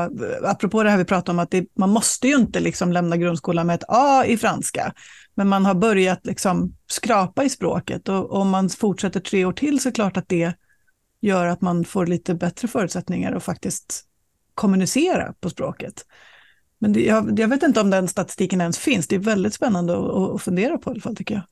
[0.45, 3.67] apropå det här vi pratade om, att det, man måste ju inte liksom lämna grundskolan
[3.67, 4.93] med ett A i franska,
[5.35, 9.81] men man har börjat liksom skrapa i språket och om man fortsätter tre år till
[9.81, 10.55] så är det klart att det
[11.21, 14.05] gör att man får lite bättre förutsättningar att faktiskt
[14.55, 16.07] kommunicera på språket.
[16.79, 19.07] Men det, jag, jag, vet inte om den statistiken ens finns.
[19.07, 21.45] Det är väldigt spännande att, att fundera på i alla fall tycker jag.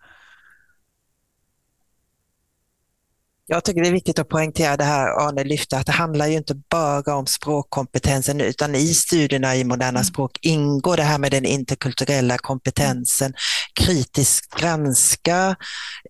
[3.50, 6.36] Jag tycker det är viktigt att poängtera det här Arne lyfte, att det handlar ju
[6.36, 10.04] inte bara om språkkompetensen utan i studierna i moderna mm.
[10.04, 13.32] språk ingår det här med den interkulturella kompetensen,
[13.80, 15.56] kritiskt granska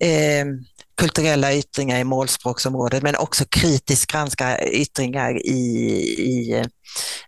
[0.01, 0.45] eh,
[0.99, 5.61] kulturella yttringar i målspråksområdet men också kritiskt granska yttringar i,
[6.19, 6.67] i eh,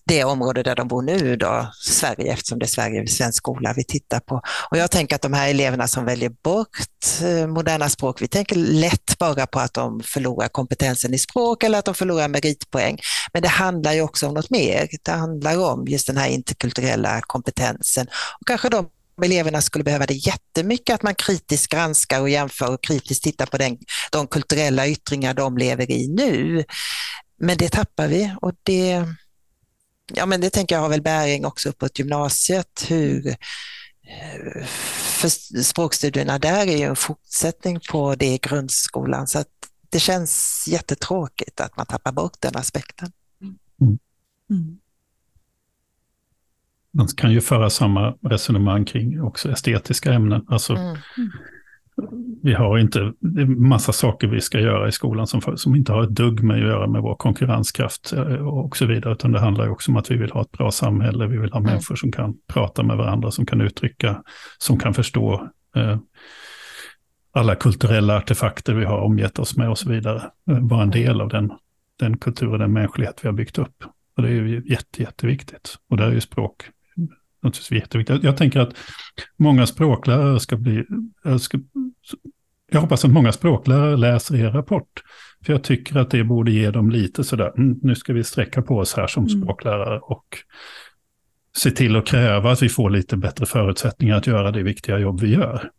[0.05, 3.85] det område där de bor nu, då, Sverige, eftersom det är Sverige, svensk skola vi
[3.85, 4.41] tittar på.
[4.71, 6.77] Och jag tänker att de här eleverna som väljer bort
[7.23, 11.79] eh, moderna språk, vi tänker lätt bara på att de förlorar kompetensen i språk eller
[11.79, 12.99] att de förlorar meritpoäng.
[13.33, 14.89] Men det handlar ju också om något mer.
[15.05, 18.07] Det handlar om just den här interkulturella kompetensen
[18.41, 18.89] och kanske de
[19.23, 23.59] eleverna skulle behöva det jättemycket, att man kritiskt granskar och jämför och kritiskt tittar på
[23.59, 23.79] den,
[24.12, 26.64] de kulturella yttringar de lever i nu.
[27.39, 29.05] Men det tappar vi och det,
[30.12, 32.85] ja, men det tänker jag har väl bäring också uppåt gymnasiet.
[32.89, 33.37] Hur,
[35.21, 35.29] för
[35.62, 39.49] språkstudierna där är ju en fortsättning på det i grundskolan så att
[39.91, 43.12] det känns jättetråkigt att man tappar bort den aspekten.
[43.41, 43.99] Mm.
[44.51, 44.79] Mm.
[46.93, 50.45] Man kan ju föra samma resonemang kring också estetiska ämnen.
[50.49, 50.97] Alltså, mm.
[52.43, 55.93] Vi har inte, det är massa saker vi ska göra i skolan som, som inte
[55.93, 59.41] har ett dugg med att göra med vår konkurrenskraft eh, och så vidare, utan det
[59.41, 61.72] handlar också om att vi vill ha ett bra samhälle, vi vill ha mm.
[61.72, 64.22] människor som kan prata med varandra, som kan uttrycka,
[64.59, 65.99] som kan förstå eh,
[67.32, 71.20] alla kulturella artefakter vi har omgett oss med och så vidare, eh, vara en del
[71.20, 71.53] av den,
[71.99, 73.84] den kultur och den mänsklighet vi har byggt upp.
[74.16, 75.74] Och det är ju jätte, jätteviktigt.
[75.91, 76.70] Och där är ju språk
[77.43, 78.24] naturligtvis jätteviktigt.
[78.24, 78.74] Jag tänker att
[79.36, 80.84] många språklärare ska bli...
[81.24, 81.59] Jag, ska,
[82.70, 85.03] jag hoppas att många språklärare läser er rapport.
[85.45, 88.62] För jag tycker att det borde ge dem lite sådär, mm, nu ska vi sträcka
[88.62, 89.43] på oss här som mm.
[89.43, 90.24] språklärare och
[91.57, 95.20] se till att kräva att vi får lite bättre förutsättningar att göra det viktiga jobb
[95.20, 95.70] vi gör.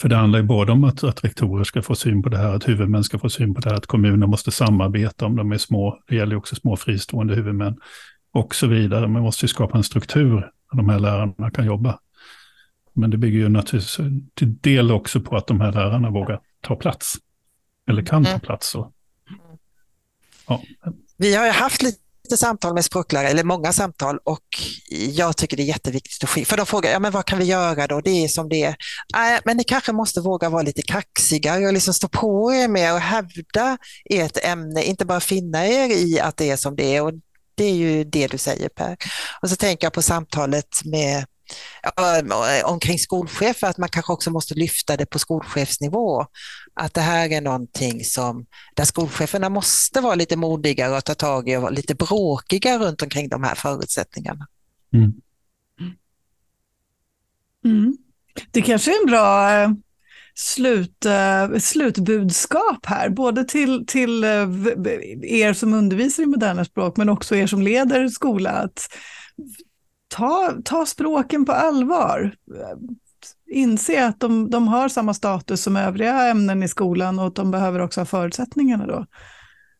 [0.00, 2.54] För det handlar ju både om att, att rektorer ska få syn på det här,
[2.54, 5.58] att huvudmän ska få syn på det här, att kommuner måste samarbeta om de är
[5.58, 5.98] små.
[6.08, 7.76] Det gäller också små fristående huvudmän
[8.32, 9.08] och så vidare.
[9.08, 11.98] Man måste ju skapa en struktur där de här lärarna kan jobba.
[12.92, 16.76] Men det bygger ju naturligtvis till del också på att de här lärarna vågar ta
[16.76, 17.16] plats.
[17.88, 18.40] Eller kan ta mm.
[18.40, 18.70] plats.
[18.70, 18.92] Så.
[20.48, 20.62] Ja.
[21.16, 24.44] Vi har ju haft lite samtal med språklärare, eller många samtal och
[24.90, 27.86] jag tycker det är jätteviktigt att För de frågar, ja men vad kan vi göra
[27.86, 28.00] då?
[28.00, 28.76] Det är som det är.
[29.14, 32.94] Nej, men ni kanske måste våga vara lite kaxiga och liksom stå på er med
[32.94, 37.02] och hävda ert ämne, inte bara finna er i att det är som det är.
[37.02, 37.12] Och
[37.60, 38.96] det är ju det du säger Per.
[39.42, 41.26] Och så tänker jag på samtalet med
[42.64, 46.26] omkring skolchefer, att man kanske också måste lyfta det på skolchefsnivå.
[46.74, 51.48] Att det här är någonting som, där skolcheferna måste vara lite modigare och ta tag
[51.48, 54.46] i och vara lite bråkiga runt omkring de här förutsättningarna.
[54.94, 55.12] Mm.
[57.64, 57.96] Mm.
[58.50, 59.70] Det kanske är en bra eh,
[60.40, 64.66] slut, uh, slutbudskap här, både till, till uh,
[65.22, 68.88] er som undervisar i moderna språk, men också er som leder skola, att
[70.08, 72.34] ta, ta språken på allvar.
[73.50, 77.50] Inse att de, de har samma status som övriga ämnen i skolan och att de
[77.50, 79.06] behöver också ha förutsättningarna då.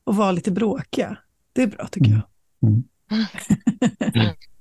[0.04, 1.16] Och vara lite bråkiga.
[1.52, 2.22] Det är bra tycker jag.
[2.62, 2.84] Mm.
[4.14, 4.34] Mm.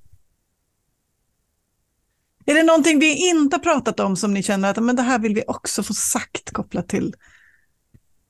[2.50, 5.20] Är det någonting vi inte har pratat om som ni känner att men det här
[5.20, 7.16] vill vi också få sagt kopplat till,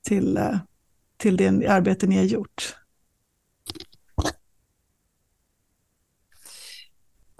[0.07, 0.57] till, eh,
[1.17, 2.75] till det arbete ni har gjort?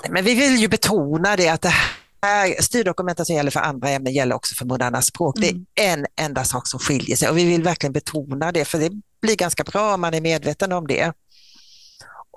[0.10, 1.74] Men vi vill ju betona det att det
[2.22, 5.38] här styrdokumenten som gäller för andra ämnen gäller också för moderna språk.
[5.38, 5.66] Mm.
[5.76, 6.06] Det är mm.
[6.16, 9.36] en enda sak som skiljer sig och vi vill verkligen betona det för det blir
[9.36, 11.14] ganska bra om man är medveten om det.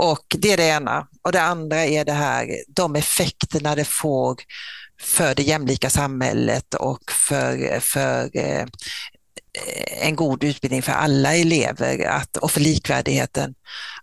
[0.03, 1.07] Och det är det ena.
[1.23, 4.37] Och det andra är det här, de effekterna det får
[5.01, 8.67] för det jämlika samhället och för, för eh,
[10.01, 13.55] en god utbildning för alla elever att, och för likvärdigheten.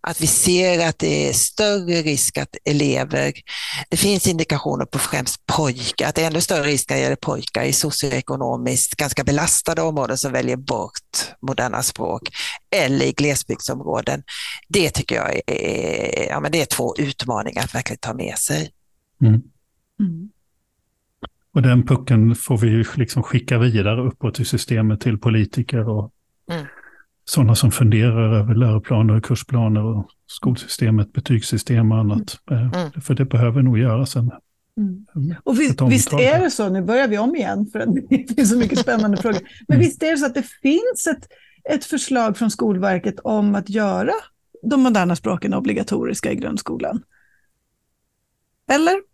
[0.01, 3.33] Att vi ser att det är större risk att elever,
[3.89, 7.15] det finns indikationer på främst pojkar, att det är ännu större risk när det gäller
[7.15, 12.29] pojkar i socioekonomiskt ganska belastade områden som väljer bort moderna språk
[12.75, 14.23] eller i glesbygdsområden.
[14.67, 18.71] Det tycker jag är, ja, men det är två utmaningar att verkligen ta med sig.
[19.21, 19.41] Mm.
[19.99, 20.29] Mm.
[21.53, 26.13] Och den pucken får vi ju liksom skicka vidare uppåt i systemet till politiker och
[26.51, 26.65] mm.
[27.25, 32.39] sådana som funderar över läroplaner och kursplaner och skolsystemet, betygssystem och annat.
[32.51, 32.73] Mm.
[32.73, 34.31] Eh, för det behöver nog göras en
[34.79, 35.35] Mm.
[35.43, 38.49] Och visst, visst, är det så, nu börjar vi om igen för att det finns
[38.49, 39.87] så mycket spännande frågor, men mm.
[39.87, 41.27] visst är det så att det finns ett,
[41.69, 44.13] ett förslag från Skolverket om att göra
[44.63, 47.03] de moderna språken obligatoriska i grundskolan?
[48.71, 49.09] Eller?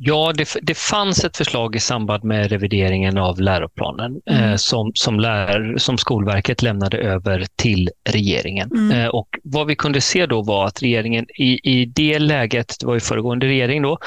[0.00, 4.50] Ja, det, det fanns ett förslag i samband med revideringen av läroplanen mm.
[4.50, 8.70] eh, som, som, lär, som Skolverket lämnade över till regeringen.
[8.72, 9.00] Mm.
[9.00, 12.86] Eh, och Vad vi kunde se då var att regeringen i, i det läget, det
[12.86, 13.98] var ju föregående regering då,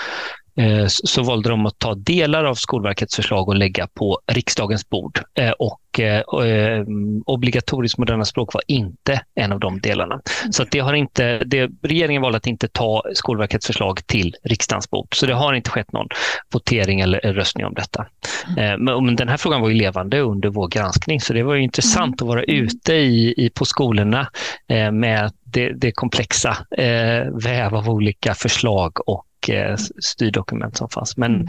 [0.87, 5.19] så valde de att ta delar av Skolverkets förslag och lägga på riksdagens bord.
[5.35, 6.23] Eh, och eh,
[7.25, 10.21] obligatoriskt moderna språk var inte en av de delarna.
[10.51, 15.15] Så det har inte, det, regeringen valde att inte ta Skolverkets förslag till riksdagens bord.
[15.15, 16.07] Så det har inte skett någon
[16.53, 18.05] votering eller röstning om detta.
[18.77, 22.27] Men den här frågan var ju levande under vår granskning, så det var intressant att
[22.27, 24.27] vara ute i, i på skolorna
[24.91, 26.57] med det, det komplexa
[27.31, 29.30] väv av olika förslag och Eh,
[30.03, 31.17] styrdokument som fanns.
[31.17, 31.47] Men mm.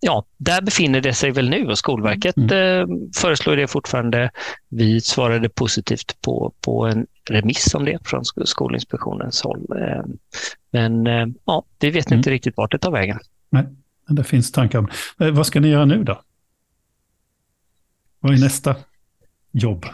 [0.00, 2.50] ja, där befinner det sig väl nu och Skolverket mm.
[2.50, 2.86] Eh,
[3.16, 4.30] föreslår det fortfarande.
[4.68, 9.66] Vi svarade positivt på, på en remiss om det från Skolinspektionens håll.
[9.76, 10.04] Eh,
[10.70, 11.06] men
[11.44, 12.18] ja, vi vet mm.
[12.18, 13.18] inte riktigt vart det tar vägen.
[13.50, 13.64] Nej,
[14.06, 16.22] men det finns tankar om Vad ska ni göra nu då?
[18.20, 18.76] Vad är nästa
[19.52, 19.86] jobb?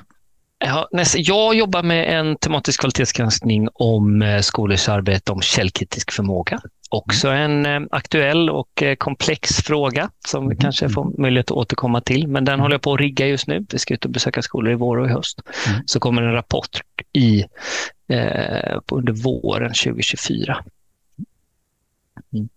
[0.59, 6.61] Ja, jag jobbar med en tematisk kvalitetsgranskning om skolors arbete om källkritisk förmåga.
[6.95, 10.59] Också en eh, aktuell och eh, komplex fråga som vi mm.
[10.59, 12.29] kanske får möjlighet att återkomma till.
[12.29, 13.67] Men den håller jag på att rigga just nu.
[13.71, 15.41] Vi ska ut och besöka skolor i vår och i höst.
[15.69, 15.81] Mm.
[15.87, 16.81] Så kommer en rapport
[17.13, 17.45] i,
[18.09, 20.65] eh, under våren 2024.
[22.33, 22.49] Mm.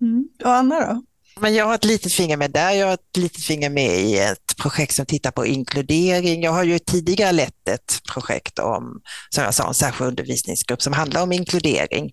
[0.00, 0.28] Mm.
[0.44, 1.02] Och Anna då?
[1.40, 2.70] Men jag har ett litet finger med där.
[2.70, 6.42] Jag har ett litet finger med i ett projekt som tittar på inkludering.
[6.42, 9.00] Jag har ju tidigare lett ett projekt om,
[9.30, 12.10] som jag sa, en särskild undervisningsgrupp som handlar om inkludering.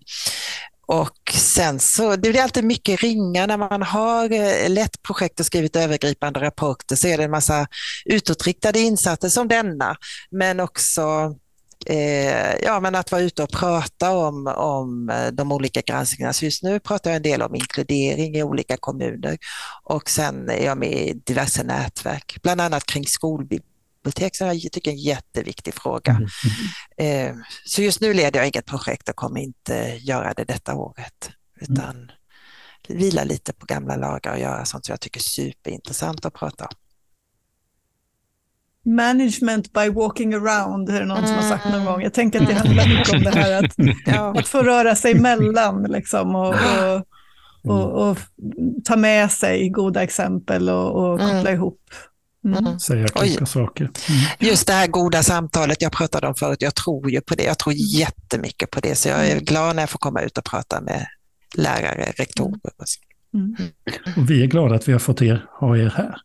[0.86, 5.46] Och sen så, det blir alltid mycket ringar när man har eh, lett projekt och
[5.46, 7.66] skrivit övergripande rapporter så är det en massa
[8.04, 9.96] utåtriktade insatser som denna,
[10.30, 11.34] men också
[11.86, 16.32] eh, ja, men att vara ute och prata om, om eh, de olika granskningarna.
[16.32, 19.38] Så just nu pratar jag en del om inkludering i olika kommuner
[19.84, 23.71] och sen är jag med i diverse nätverk, bland annat kring skolbibliotek
[24.32, 26.12] som jag tycker är en jätteviktig fråga.
[26.98, 27.30] Mm.
[27.36, 27.36] Eh,
[27.66, 31.30] så just nu leder jag inget projekt och kommer inte göra det detta året,
[31.60, 32.08] utan mm.
[32.88, 36.64] vila lite på gamla lagar och göra sånt som jag tycker är superintressant att prata
[36.64, 36.74] om.
[38.84, 41.28] Management by walking around är det någon mm.
[41.28, 42.02] som har sagt någon gång.
[42.02, 43.74] Jag tänker att det handlar mycket om det här att,
[44.06, 44.38] ja.
[44.38, 47.02] att få röra sig mellan liksom, och, och,
[47.64, 48.18] och, och,
[48.84, 51.54] ta med sig goda exempel och, och koppla mm.
[51.54, 51.80] ihop
[52.44, 52.58] Mm.
[52.58, 52.78] mm.
[52.78, 53.84] Säga kloka saker.
[53.84, 54.20] Mm.
[54.38, 57.44] Just det här goda samtalet jag pratade om förut, jag tror ju på det.
[57.44, 57.84] Jag tror mm.
[57.86, 61.06] jättemycket på det, så jag är glad när jag får komma ut och prata med
[61.54, 62.58] lärare, rektorer.
[63.34, 63.56] Mm.
[64.16, 66.16] Och vi är glada att vi har fått er, ha er här.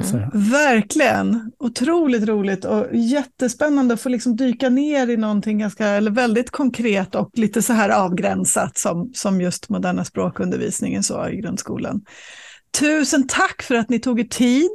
[0.00, 0.30] Mm.
[0.32, 6.50] Verkligen, otroligt roligt och jättespännande att få liksom dyka ner i någonting ganska, eller väldigt
[6.50, 12.00] konkret och lite så här avgränsat som, som just moderna språkundervisningen så i grundskolan.
[12.78, 14.70] Tusen tack för att ni tog er tid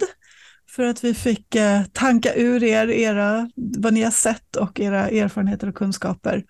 [0.76, 5.10] för att vi fick eh, tanka ur er era, vad ni har sett och era
[5.10, 6.44] erfarenheter och kunskaper.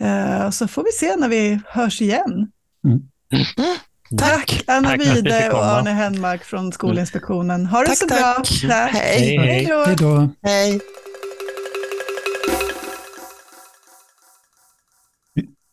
[0.00, 2.50] Eh, så får vi se när vi hörs igen.
[2.84, 3.00] Mm.
[3.32, 3.76] Mm.
[4.18, 7.66] Tack Anna tack Wide och Arne Henmark från Skolinspektionen.
[7.66, 8.18] Ha det tack, så tack.
[8.18, 8.44] bra.
[8.68, 8.92] Tack.
[8.92, 9.38] Hej.
[9.38, 10.28] Hej då.
[10.42, 10.80] Hej.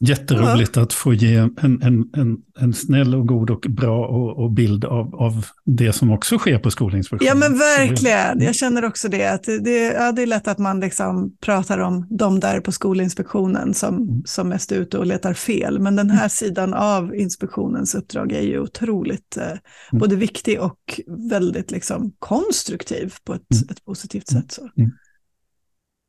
[0.07, 4.51] Jätteroligt att få ge en, en, en, en snäll och god och bra och, och
[4.51, 7.27] bild av, av det som också sker på Skolinspektionen.
[7.27, 9.27] Ja men verkligen, jag känner också det.
[9.27, 13.73] Att det, ja, det är lätt att man liksom pratar om de där på Skolinspektionen
[13.73, 14.21] som, mm.
[14.25, 15.79] som mest är ute och letar fel.
[15.79, 16.29] Men den här mm.
[16.29, 19.59] sidan av inspektionens uppdrag är ju otroligt eh, mm.
[19.91, 20.99] både viktig och
[21.29, 24.51] väldigt liksom, konstruktiv på ett, ett positivt sätt.
[24.51, 24.69] Så.
[24.77, 24.91] Mm.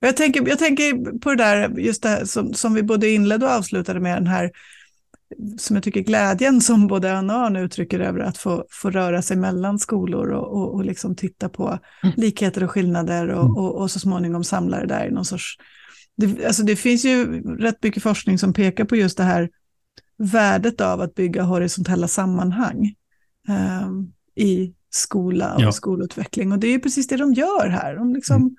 [0.07, 3.47] Jag tänker, jag tänker på det där, just det här som, som vi både inledde
[3.47, 4.51] och avslutade med, den här
[5.59, 9.23] som jag tycker glädjen som både Anna och Arne uttrycker över att få, få röra
[9.23, 12.15] sig mellan skolor och, och, och liksom titta på mm.
[12.17, 13.57] likheter och skillnader och, mm.
[13.57, 15.57] och, och, så småningom samla det där i någon sorts...
[16.17, 19.51] Det, alltså det finns ju rätt mycket forskning som pekar på just det här
[20.19, 22.95] värdet av att bygga horisontella sammanhang
[23.49, 23.89] eh,
[24.45, 25.73] i skola och ja.
[25.73, 26.53] skolutveckling.
[26.53, 27.97] Och det är precis det de gör här.
[27.97, 28.57] De liksom, mm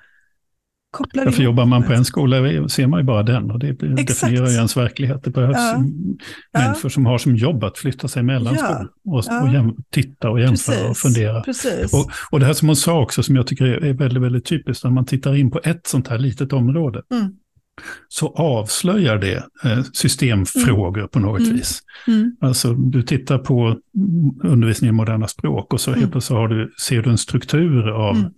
[0.96, 2.38] kopplar Därför jobbar man på en skola
[2.70, 5.24] ser man ju bara den och det blir- definierar ju ens verklighet.
[5.24, 5.76] Det behövs Ja.
[5.76, 5.92] mm,
[6.52, 6.60] Ja.
[6.60, 8.60] människor som har som jobb att flytta sig mellan Ja.
[8.66, 9.42] skolor och, Ja.
[9.44, 11.42] och jäm, titta och jämföra och fundera.
[11.42, 11.94] Precis.
[11.94, 14.84] Och, och det här som hon sa också, som jag tycker är, väldigt, väldigt typiskt,
[14.84, 17.32] när man tittar in på ett sånt här litet område, Mm.
[18.08, 21.56] så avslöjar det eh, systemfrågor på något Mm.
[21.56, 21.80] vis.
[22.08, 22.36] Mm.
[22.42, 23.76] Alltså, du tittar på mm,
[24.44, 26.00] undervisning i moderna språk och så Mm.
[26.00, 28.32] helt plötsligt har du, ser du en struktur av Mm.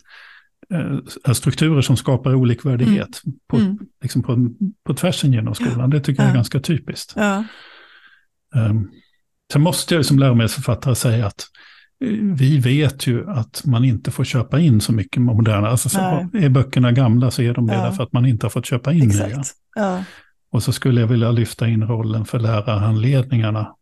[1.33, 3.77] Strukturer som skapar olikvärdighet på, Mm.
[4.01, 4.49] liksom på,
[4.85, 5.89] på tvärsen genom skolan.
[5.89, 6.35] Det tycker jag är Ja.
[6.35, 7.13] ganska typiskt.
[7.15, 7.43] Ja.
[8.55, 8.91] Um,
[9.53, 11.45] sen måste jag som läromedelsförfattare säga att
[12.05, 15.67] eh, vi vet ju att man inte får köpa in så mycket moderna.
[15.67, 15.99] Alltså, så,
[16.33, 17.83] är böckerna gamla så är de det Ja.
[17.83, 19.27] därför att man inte har fått köpa in nya.
[19.27, 19.49] Exakt.
[19.75, 20.03] Ja.
[20.51, 23.73] Och så skulle jag vilja lyfta in rollen för lärarhandledningarna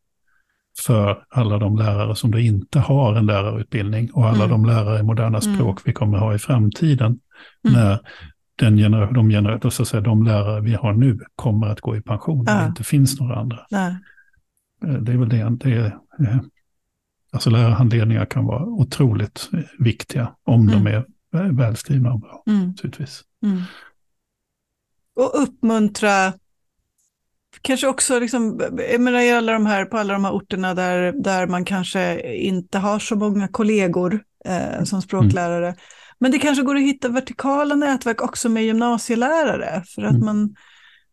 [0.86, 4.50] för alla de lärare som då inte har en lärarutbildning och alla Mm.
[4.50, 5.56] de lärare i moderna Mm.
[5.56, 7.20] språk vi kommer ha i framtiden
[7.68, 7.80] Mm.
[7.80, 8.00] när
[8.56, 11.96] den genera- de, genera- så att säga, de lärare vi har nu kommer att gå
[11.98, 12.54] i pension och Ja.
[12.62, 13.60] det inte finns några andra.
[13.72, 13.96] Nej.
[14.86, 15.50] Eh, Det är väl det.
[15.50, 15.86] det är,
[16.20, 16.38] eh,
[17.34, 19.50] alltså lärarhandledningar kan vara otroligt
[19.80, 20.88] viktiga om de Mm.
[20.94, 22.44] är vä- välskrivna och bra.
[22.48, 22.68] Mm.
[22.68, 23.22] Naturligtvis.
[23.44, 23.62] Mm.
[25.16, 26.34] Och uppmuntra,
[27.62, 31.12] kanske också liksom, jag menar i alla de här, på alla de här orterna där,
[31.12, 35.76] där man kanske inte har så många kollegor eh, som språklärare.
[36.20, 39.84] Men det kanske går att hitta vertikala nätverk också med gymnasielärare.
[39.96, 40.26] För att Mm.
[40.26, 40.56] man,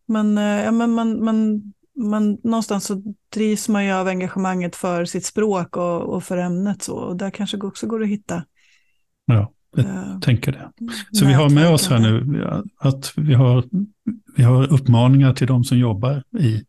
[0.07, 1.61] man, eh, ja, men man, man,
[1.95, 3.01] man, någonstans så
[3.33, 6.83] drivs man ju av engagemanget för sitt språk och, och för ämnet.
[6.83, 6.95] Så.
[6.95, 8.43] Och där kanske också går att hitta.
[9.25, 10.71] Ja, jag eh, tänker det.
[11.11, 12.43] Så vi har med oss här nu
[12.79, 13.63] att vi har,
[14.37, 16.63] vi har uppmaningar till de som jobbar i,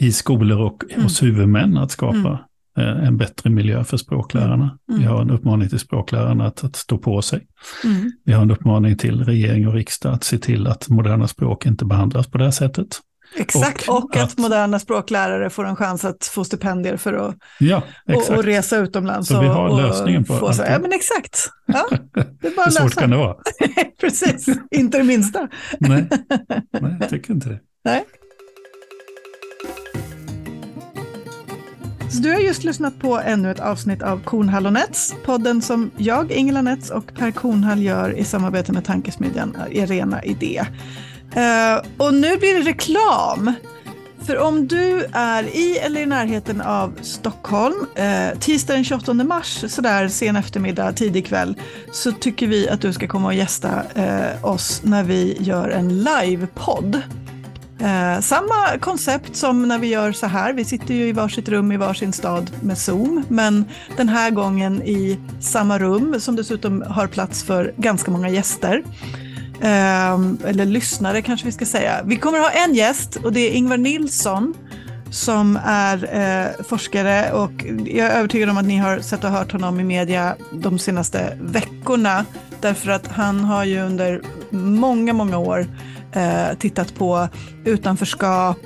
[0.00, 1.02] i skolor och Mm.
[1.02, 2.40] hos huvudmän att skapa
[2.78, 4.78] eh, en bättre miljö för språklärarna.
[4.88, 5.00] Mm.
[5.00, 7.46] Vi har en uppmaning till språklärarna att, att stå på sig.
[7.84, 8.12] Mm.
[8.24, 11.84] Vi har en uppmaning till regering och riksdag att se till att moderna språk inte
[11.84, 13.00] behandlas på det här sättet.
[13.36, 17.36] Exakt, och, Och att, att- moderna språklärare får en chans att få stipendier för att
[17.58, 17.82] Ja,
[18.14, 19.28] och, och resa utomlands.
[19.28, 20.58] Så vi har och lösningen på allt.
[20.58, 21.50] Ja, men exakt.
[21.66, 21.86] Ja,
[22.40, 23.36] det är bara Hur svårt kan det vara?
[24.00, 25.48] Precis, inte det minsta.
[25.78, 26.08] Nej,
[26.80, 27.60] nej jag tycker inte det.
[27.84, 28.04] Nej.
[32.10, 35.90] Så du har just lyssnat på ännu ett avsnitt av Kornhall och Nets, podden som
[35.96, 40.64] jag, Ingela Nets och Per Kornhall gör i samarbete med tankesmedjan Arena Idé.
[41.34, 43.52] Eh, och nu blir det reklam.
[44.26, 49.64] För om du är i eller i närheten av Stockholm, eh, tisdag den 28 mars,
[49.68, 51.56] sådär sen eftermiddag, tidig kväll,
[51.92, 56.02] så tycker vi att du ska komma och gästa eh, oss när vi gör en
[56.02, 57.02] livepodd.
[57.80, 60.52] Eh, samma koncept som när vi gör så här.
[60.52, 63.64] Vi sitter ju i varsitt rum i varsin stad med Zoom, men
[63.96, 68.82] den här gången i samma rum som dessutom har plats för ganska många gäster.
[69.64, 72.02] Ehm, eller lyssnare kanske vi ska säga.
[72.04, 74.54] Vi kommer ha en gäst och det är Ingvar Nilsson
[75.10, 79.52] som är eh, forskare och jag är övertygad om att ni har sett och hört
[79.52, 82.24] honom i media de senaste veckorna.
[82.60, 85.66] Därför att han har ju under många, många år
[86.12, 87.28] eh, tittat på
[87.64, 88.60] utanförskap,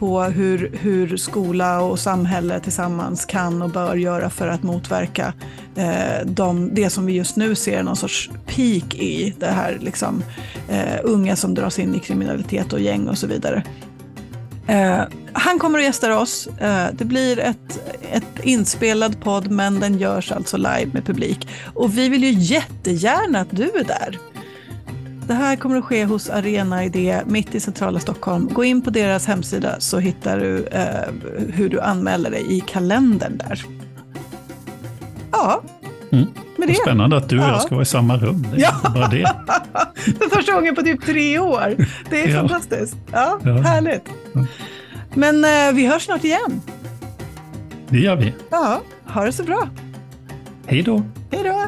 [0.00, 5.32] på hur, hur skola och samhälle tillsammans kan och bör göra för att motverka
[5.76, 9.34] eh, de, det som vi just nu ser någon sorts peak i.
[9.38, 10.24] Det här liksom,
[10.68, 13.62] eh, unga som dras in i kriminalitet och gäng och så vidare.
[14.66, 15.00] Eh,
[15.32, 16.46] han kommer att gästa oss.
[16.46, 21.48] Eh, det blir ett, ett inspelad podd, men den görs alltså live med publik.
[21.74, 24.18] Och vi vill ju jättegärna att du är där.
[25.30, 28.48] Det här kommer att ske hos Arena Idé mitt i centrala Stockholm.
[28.52, 30.84] Gå in på deras hemsida så hittar du eh,
[31.54, 33.64] hur du anmäler dig i kalendern där.
[35.32, 35.62] Ja,
[36.12, 36.26] Mm.
[36.56, 36.74] med det.
[36.74, 37.48] spännande att du och Ja.
[37.52, 38.46] jag ska vara i samma rum.
[38.54, 38.90] Det är Ja.
[38.94, 39.32] bara det.
[40.18, 41.86] För första gången på typ tre år.
[42.10, 42.40] Det är Ja.
[42.40, 42.96] fantastiskt.
[43.12, 43.52] Ja, Ja.
[43.52, 44.04] härligt.
[45.14, 46.60] Men eh, vi hörs snart igen.
[47.88, 48.34] Det gör vi.
[48.50, 49.68] Ja, ha det så bra.
[50.66, 51.02] Hej då.
[51.30, 51.62] Hej då!